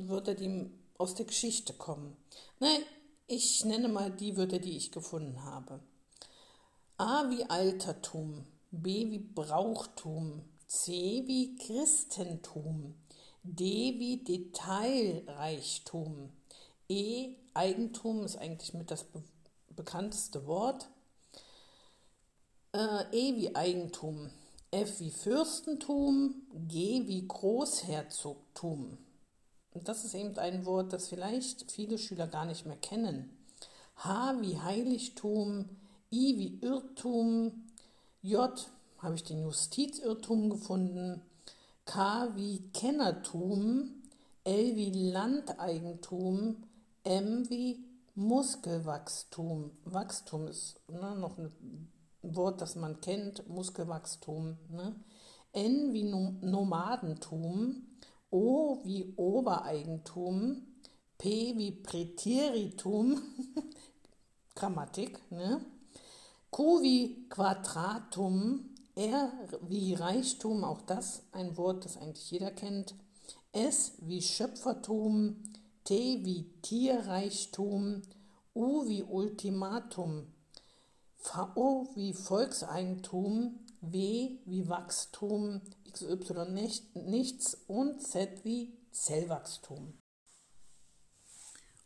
Wörter, 0.07 0.35
die 0.35 0.71
aus 0.97 1.15
der 1.15 1.25
Geschichte 1.25 1.73
kommen. 1.73 2.15
Nein, 2.59 2.81
ich 3.27 3.63
nenne 3.65 3.87
mal 3.87 4.11
die 4.11 4.37
Wörter, 4.37 4.59
die 4.59 4.75
ich 4.75 4.91
gefunden 4.91 5.43
habe. 5.43 5.79
A 6.97 7.29
wie 7.29 7.43
Altertum, 7.45 8.45
B 8.71 9.11
wie 9.11 9.19
Brauchtum, 9.19 10.41
C 10.67 11.23
wie 11.27 11.55
Christentum, 11.55 12.95
D 13.43 13.99
wie 13.99 14.23
Detailreichtum, 14.23 16.31
E 16.91 17.37
Eigentum 17.53 18.25
ist 18.25 18.37
eigentlich 18.37 18.73
mit 18.73 18.91
das 18.91 19.05
be 19.05 19.23
bekannteste 19.69 20.45
Wort. 20.45 20.89
Äh, 22.73 23.03
e 23.13 23.35
wie 23.37 23.55
Eigentum, 23.55 24.29
F 24.71 24.99
wie 24.99 25.09
Fürstentum, 25.09 26.35
G 26.67 27.07
wie 27.07 27.25
Großherzogtum. 27.25 28.97
Und 29.73 29.87
das 29.87 30.03
ist 30.03 30.15
eben 30.15 30.37
ein 30.37 30.65
Wort, 30.65 30.91
das 30.91 31.07
vielleicht 31.07 31.71
viele 31.71 31.97
Schüler 31.97 32.27
gar 32.27 32.45
nicht 32.45 32.65
mehr 32.65 32.75
kennen. 32.75 33.37
H 33.95 34.41
wie 34.41 34.59
Heiligtum, 34.59 35.69
I 36.11 36.37
wie 36.37 36.59
Irrtum, 36.61 37.70
J 38.23 38.51
habe 38.99 39.15
ich 39.15 39.23
den 39.23 39.41
Justizirrtum 39.41 40.51
gefunden, 40.51 41.21
K 41.85 42.29
wie 42.35 42.59
Kennertum, 42.71 44.03
L 44.43 44.75
wie 44.75 45.09
Landeigentum, 45.11 46.63
M 47.03 47.49
wie 47.49 47.83
Muskelwachstum. 48.13 49.71
Wachstum 49.85 50.47
ist 50.47 50.79
ne, 50.87 51.15
noch 51.15 51.39
ein 51.39 51.51
Wort, 52.21 52.61
das 52.61 52.75
man 52.75 53.01
kennt, 53.01 53.47
Muskelwachstum. 53.49 54.57
Ne? 54.69 54.95
N 55.53 55.91
wie 55.91 56.03
Nomadentum, 56.03 57.87
O 58.29 58.81
wie 58.83 59.13
Obereigentum, 59.15 60.67
P 61.17 61.57
wie 61.57 61.71
Präteritum, 61.71 63.19
Grammatik, 64.55 65.19
ne? 65.31 65.65
Q 66.51 66.81
wie 66.81 67.29
Quadratum, 67.29 68.69
R 68.95 69.31
wie 69.61 69.93
Reichtum, 69.93 70.65
auch 70.65 70.81
das 70.81 71.23
ein 71.31 71.55
Wort, 71.55 71.85
das 71.85 71.95
eigentlich 71.95 72.29
jeder 72.29 72.51
kennt, 72.51 72.93
S 73.53 73.93
wie 73.99 74.21
Schöpfertum, 74.21 75.41
T 75.85 76.25
wie 76.25 76.51
Tierreichtum, 76.61 78.01
U 78.53 78.85
wie 78.85 79.01
Ultimatum, 79.01 80.27
V 81.15 81.87
wie 81.95 82.13
Volkseigentum, 82.13 83.59
W 83.79 84.39
wie 84.45 84.67
Wachstum, 84.67 85.61
XY 85.89 86.51
nicht, 86.51 86.95
nichts 86.97 87.55
und 87.67 88.01
Z 88.01 88.43
wie 88.43 88.77
Zellwachstum. 88.91 89.97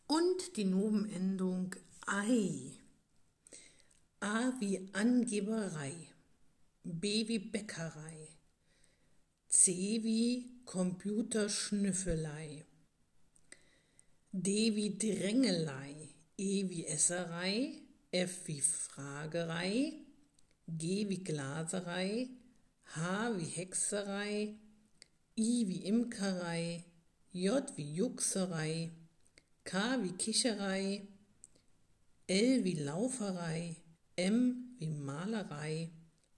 Und 0.07 0.57
die 0.57 0.65
Nomenendung 0.65 1.75
ei. 2.07 2.84
A 4.21 4.53
wie 4.59 4.89
Angeberei, 4.93 5.93
B 6.83 7.27
wie 7.27 7.39
Bäckerei, 7.39 8.29
C 9.49 10.01
wie 10.03 10.61
Computerschnüffelei. 10.65 12.65
D 14.31 14.75
wie 14.75 14.97
Drängelei, 14.97 16.09
E 16.37 16.69
wie 16.69 16.85
Esserei, 16.85 17.81
F 18.11 18.47
wie 18.47 18.61
Fragerei, 18.61 19.93
G 20.67 21.09
wie 21.09 21.23
Glaserei, 21.23 22.29
H 22.95 23.37
wie 23.37 23.45
Hexerei, 23.45 24.55
I 25.37 25.67
wie 25.67 25.85
Imkerei, 25.85 26.85
J 27.33 27.65
wie 27.75 27.93
Juxerei, 27.93 28.91
K 29.63 30.03
wie 30.03 30.13
Kicherei, 30.13 31.07
L 32.27 32.63
wie 32.63 32.75
Lauferei, 32.75 33.75
M 34.17 34.75
wie 34.79 34.91
Malerei, 34.91 35.91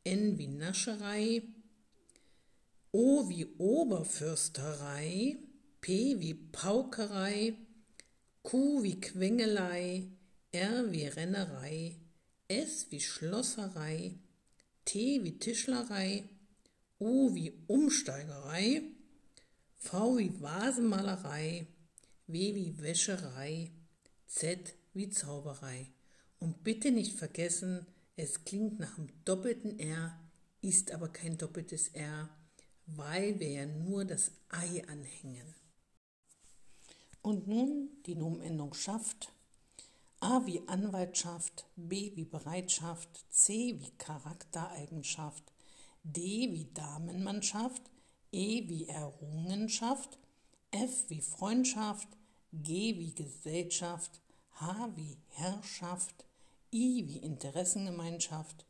N 0.03 0.37
wie 0.37 0.47
Nascherei, 0.47 1.43
O 2.91 3.29
wie 3.29 3.45
Oberfürsterei, 3.57 5.37
P 5.81 6.19
wie 6.19 6.33
Paukerei, 6.33 7.55
Q 8.41 8.81
wie 8.81 8.99
Quengelei, 8.99 10.07
R 10.51 10.91
wie 10.91 11.05
Rennerei, 11.05 11.99
S 12.47 12.87
wie 12.89 13.01
Schlosserei, 13.01 14.17
T 14.85 15.23
wie 15.23 15.37
Tischlerei, 15.37 16.23
U 16.99 17.35
wie 17.35 17.53
Umsteigerei, 17.67 18.83
V 19.77 20.17
wie 20.17 20.41
Vasenmalerei, 20.41 21.67
W 22.27 22.55
wie 22.55 22.81
Wäscherei, 22.81 23.71
Z 24.25 24.73
wie 24.93 25.09
Zauberei. 25.09 25.96
Und 26.39 26.63
bitte 26.63 26.91
nicht 26.91 27.17
vergessen, 27.17 27.85
es 28.15 28.43
klingt 28.45 28.79
nach 28.79 28.97
einem 28.97 29.09
doppelten 29.25 29.79
R, 29.79 30.19
ist 30.61 30.91
aber 30.91 31.09
kein 31.09 31.37
doppeltes 31.37 31.89
R, 31.89 32.29
weil 32.85 33.39
wir 33.39 33.49
ja 33.49 33.65
nur 33.65 34.05
das 34.05 34.31
Ei 34.49 34.83
anhängen. 34.87 35.55
Und 37.21 37.47
nun 37.47 37.89
die 38.05 38.15
Nomenendung 38.15 38.73
schafft. 38.73 39.33
A 40.19 40.45
wie 40.45 40.67
Anwaltschaft, 40.67 41.65
B 41.75 42.11
wie 42.15 42.25
Bereitschaft, 42.25 43.09
C 43.29 43.79
wie 43.79 43.91
Charaktereigenschaft, 43.97 45.43
D 46.03 46.51
wie 46.53 46.65
Damenmannschaft, 46.73 47.81
E 48.31 48.67
wie 48.67 48.87
Errungenschaft, 48.87 50.17
F 50.71 51.09
wie 51.09 51.21
Freundschaft, 51.21 52.07
G 52.51 52.97
wie 52.97 53.13
Gesellschaft, 53.13 54.21
H 54.59 54.89
wie 54.95 55.19
Herrschaft, 55.29 56.25
I 56.73 57.07
wie 57.07 57.19
Interessengemeinschaft, 57.19 58.65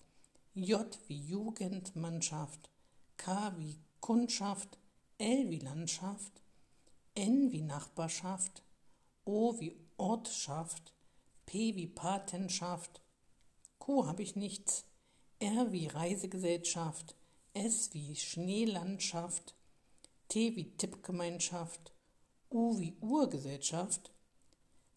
J 0.53 0.85
wie 1.07 1.17
Jugendmannschaft, 1.17 2.69
K 3.15 3.53
wie 3.57 3.79
Kundschaft, 4.01 4.77
L 5.17 5.49
wie 5.49 5.59
Landschaft, 5.59 6.41
N 7.15 7.53
wie 7.53 7.61
Nachbarschaft, 7.61 8.63
O 9.23 9.57
wie 9.61 9.77
Ortschaft, 9.95 10.93
P 11.45 11.73
wie 11.77 11.87
Patenschaft, 11.87 13.01
Q 13.79 14.07
habe 14.07 14.23
ich 14.23 14.35
nichts, 14.35 14.83
R 15.39 15.71
wie 15.71 15.87
Reisegesellschaft, 15.87 17.15
S 17.53 17.93
wie 17.93 18.13
Schneelandschaft, 18.13 19.55
T 20.27 20.53
wie 20.57 20.69
Tippgemeinschaft, 20.75 21.93
U 22.49 22.77
wie 22.77 22.97
Urgesellschaft, 22.99 24.11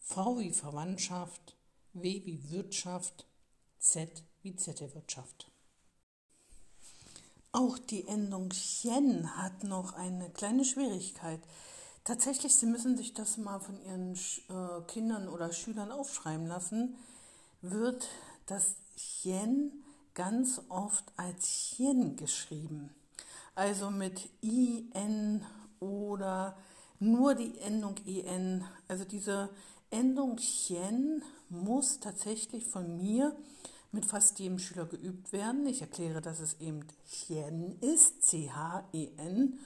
V 0.00 0.38
wie 0.38 0.52
Verwandtschaft, 0.52 1.56
W 1.92 2.22
wie 2.24 2.50
Wirtschaft, 2.50 3.26
Z 3.78 4.22
wie 4.42 4.56
Zettelwirtschaft. 4.56 5.50
Auch 7.52 7.78
die 7.78 8.06
Endung 8.06 8.50
chen 8.50 9.36
hat 9.36 9.64
noch 9.64 9.94
eine 9.94 10.30
kleine 10.30 10.64
Schwierigkeit. 10.64 11.40
Tatsächlich, 12.04 12.54
Sie 12.54 12.66
müssen 12.66 12.96
sich 12.96 13.12
das 13.12 13.36
mal 13.36 13.60
von 13.60 13.80
Ihren 13.84 14.14
äh, 14.14 14.82
Kindern 14.86 15.28
oder 15.28 15.52
Schülern 15.52 15.90
aufschreiben 15.90 16.46
lassen, 16.46 16.96
wird 17.60 18.08
das 18.46 18.76
chen 18.96 19.84
ganz 20.14 20.60
oft 20.68 21.04
als 21.16 21.46
Chen 21.48 22.16
geschrieben. 22.16 22.94
Also 23.54 23.90
mit 23.90 24.30
IN 24.42 25.44
oder 25.80 26.56
nur 26.98 27.34
die 27.34 27.58
Endung 27.58 27.96
EN. 28.06 28.64
Also 28.88 29.04
diese 29.04 29.50
Endung 29.90 30.36
Chen 30.36 31.22
muss 31.48 31.98
tatsächlich 31.98 32.64
von 32.64 32.96
mir 32.96 33.36
mit 33.92 34.06
fast 34.06 34.38
jedem 34.38 34.58
Schüler 34.58 34.86
geübt 34.86 35.32
werden. 35.32 35.66
Ich 35.66 35.80
erkläre, 35.80 36.20
dass 36.20 36.38
es 36.38 36.60
eben 36.60 36.84
Chen 37.08 37.76
ist, 37.80 38.22
C-H-E-N. 38.22 39.58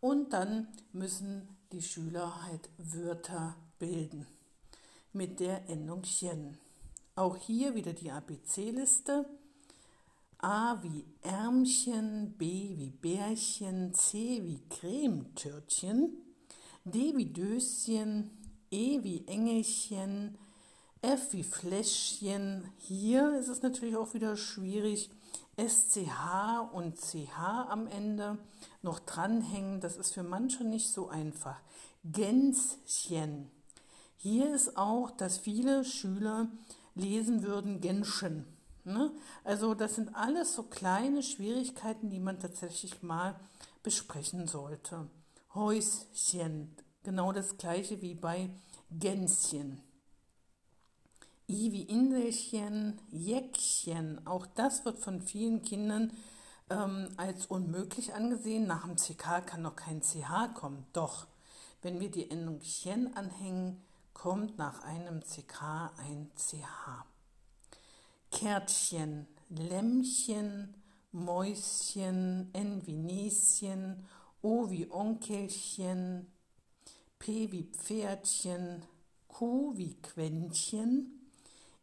Und 0.00 0.32
dann 0.32 0.66
müssen 0.92 1.48
die 1.72 1.82
Schüler 1.82 2.42
halt 2.42 2.68
Wörter 2.78 3.54
bilden 3.78 4.26
mit 5.12 5.40
der 5.40 5.68
Endung 5.68 6.02
Chen. 6.02 6.58
Auch 7.14 7.36
hier 7.36 7.74
wieder 7.74 7.92
die 7.92 8.10
ABC-Liste. 8.10 9.26
A 10.38 10.82
wie 10.82 11.04
Ärmchen, 11.22 12.34
B 12.38 12.74
wie 12.76 12.90
Bärchen, 12.90 13.92
C 13.92 14.42
wie 14.42 14.60
Cremetörtchen, 14.70 16.16
D 16.84 17.14
wie 17.14 17.26
Döschen, 17.26 18.30
E 18.72 19.02
wie 19.02 19.26
Engelchen, 19.26 20.38
F 21.02 21.32
wie 21.32 21.42
Fläschchen. 21.42 22.70
Hier 22.78 23.36
ist 23.36 23.48
es 23.48 23.62
natürlich 23.62 23.96
auch 23.96 24.14
wieder 24.14 24.36
schwierig, 24.36 25.10
SCH 25.56 26.70
und 26.72 26.96
CH 26.96 27.66
am 27.68 27.88
Ende 27.88 28.38
noch 28.82 29.00
dranhängen. 29.00 29.80
Das 29.80 29.96
ist 29.96 30.14
für 30.14 30.22
manche 30.22 30.62
nicht 30.62 30.92
so 30.92 31.08
einfach. 31.08 31.60
Gänschen. 32.04 33.50
Hier 34.16 34.54
ist 34.54 34.76
auch, 34.76 35.10
dass 35.10 35.38
viele 35.38 35.84
Schüler 35.84 36.46
lesen 36.94 37.42
würden 37.42 37.80
Gänschen. 37.80 38.46
Ne? 38.84 39.10
Also 39.42 39.74
das 39.74 39.96
sind 39.96 40.14
alles 40.14 40.54
so 40.54 40.62
kleine 40.62 41.24
Schwierigkeiten, 41.24 42.08
die 42.08 42.20
man 42.20 42.38
tatsächlich 42.38 43.02
mal 43.02 43.34
besprechen 43.82 44.46
sollte. 44.46 45.08
Häuschen, 45.54 46.76
genau 47.02 47.32
das 47.32 47.56
gleiche 47.56 48.00
wie 48.02 48.14
bei 48.14 48.50
Gänschen. 48.90 49.82
I 51.48 51.72
wie 51.72 51.82
Inselchen, 51.82 53.00
Jäckchen, 53.10 54.24
auch 54.26 54.46
das 54.46 54.84
wird 54.84 54.98
von 54.98 55.20
vielen 55.20 55.62
Kindern 55.62 56.12
ähm, 56.70 57.08
als 57.16 57.46
unmöglich 57.46 58.14
angesehen. 58.14 58.66
Nach 58.66 58.84
dem 58.86 58.96
CK 58.96 59.44
kann 59.46 59.62
noch 59.62 59.74
kein 59.74 60.00
CH 60.00 60.54
kommen. 60.54 60.86
Doch, 60.92 61.26
wenn 61.82 61.98
wir 61.98 62.10
die 62.10 62.30
Endung 62.30 62.60
chen 62.60 63.16
anhängen, 63.16 63.82
kommt 64.12 64.58
nach 64.58 64.82
einem 64.84 65.22
CK 65.22 65.92
ein 65.98 66.30
CH. 66.36 67.04
Kärtchen, 68.30 69.26
Lämmchen, 69.48 70.74
Mäuschen, 71.10 72.50
N 72.52 72.86
wie 72.86 72.96
Näschen, 72.96 74.06
O 74.42 74.70
wie 74.70 74.88
Onkelchen, 74.90 76.26
P 77.20 77.52
wie 77.52 77.64
Pferdchen, 77.64 78.82
Q 79.28 79.76
wie 79.76 79.94
Quäntchen, 80.00 81.20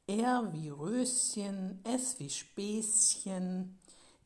R 0.08 0.52
wie 0.52 0.70
Röschen, 0.70 1.80
S 1.84 2.20
wie 2.20 2.32
Späßchen, 2.32 3.78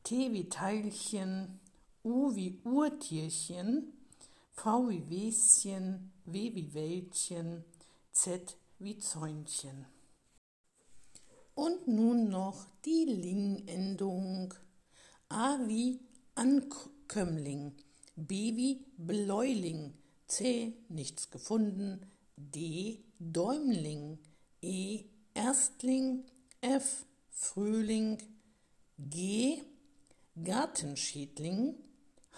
T 0.03 0.31
wie 0.31 0.47
Teilchen, 0.47 1.59
U 2.05 2.33
wie 2.33 2.61
Urtierchen, 2.63 3.91
V 4.51 4.89
wie 4.89 5.09
Wäschen, 5.09 6.13
W 6.23 6.55
wie 6.55 6.73
Wäldchen, 6.73 7.65
Z 8.13 8.55
wie 8.79 8.97
Zäunchen. 8.97 9.85
Und 11.55 11.89
nun 11.89 12.29
noch 12.29 12.65
die 12.85 13.03
Ling-Endung. 13.03 14.53
A 15.27 15.59
wie 15.67 15.99
Ankömmling, 16.35 17.73
B 18.15 18.55
wie 18.55 18.85
Bläuling, 18.97 19.93
C 20.31 20.71
nichts 20.87 21.29
gefunden, 21.29 22.09
D 22.37 23.03
Däumling, 23.19 24.17
E 24.61 25.03
Erstling, 25.33 26.23
F 26.61 27.05
Frühling, 27.31 28.17
G 28.97 29.61
Gartenschädling, 30.41 31.75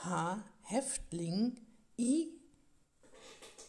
H 0.03 0.43
Häftling, 0.63 1.55
I 1.99 2.29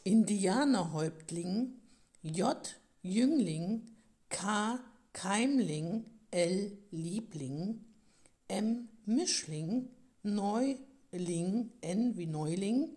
Indianerhäuptling, 0.04 1.74
J 2.22 2.80
Jüngling, 3.02 3.90
K 4.30 4.80
Keimling, 5.12 6.06
L 6.30 6.72
Liebling, 6.90 7.84
M 8.48 8.88
Mischling, 9.04 9.90
Neuling, 10.22 11.72
N 11.82 12.16
wie 12.16 12.26
Neuling, 12.26 12.88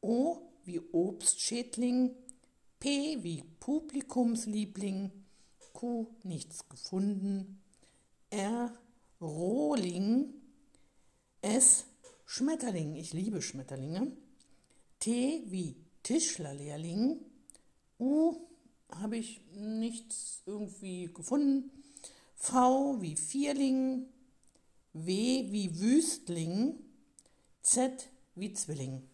O 0.00 0.47
wie 0.68 0.80
Obstschädling, 0.92 2.14
P 2.78 3.22
wie 3.22 3.42
Publikumsliebling, 3.58 5.10
Q 5.72 6.06
nichts 6.22 6.68
gefunden, 6.68 7.60
R 8.30 8.78
Rohling, 9.20 10.34
S 11.40 11.86
Schmetterling, 12.26 12.94
ich 12.94 13.12
liebe 13.12 13.42
Schmetterlinge, 13.42 14.12
T 15.00 15.42
wie 15.46 15.76
Tischlerlehrling, 16.02 17.18
U 17.98 18.36
habe 18.90 19.16
ich 19.16 19.40
nichts 19.54 20.42
irgendwie 20.46 21.06
gefunden. 21.12 21.70
V 22.34 23.00
wie 23.00 23.16
Vierling, 23.16 24.06
W 24.92 25.50
wie 25.50 25.80
Wüstling, 25.80 26.78
Z 27.62 28.08
wie 28.34 28.52
Zwilling. 28.52 29.07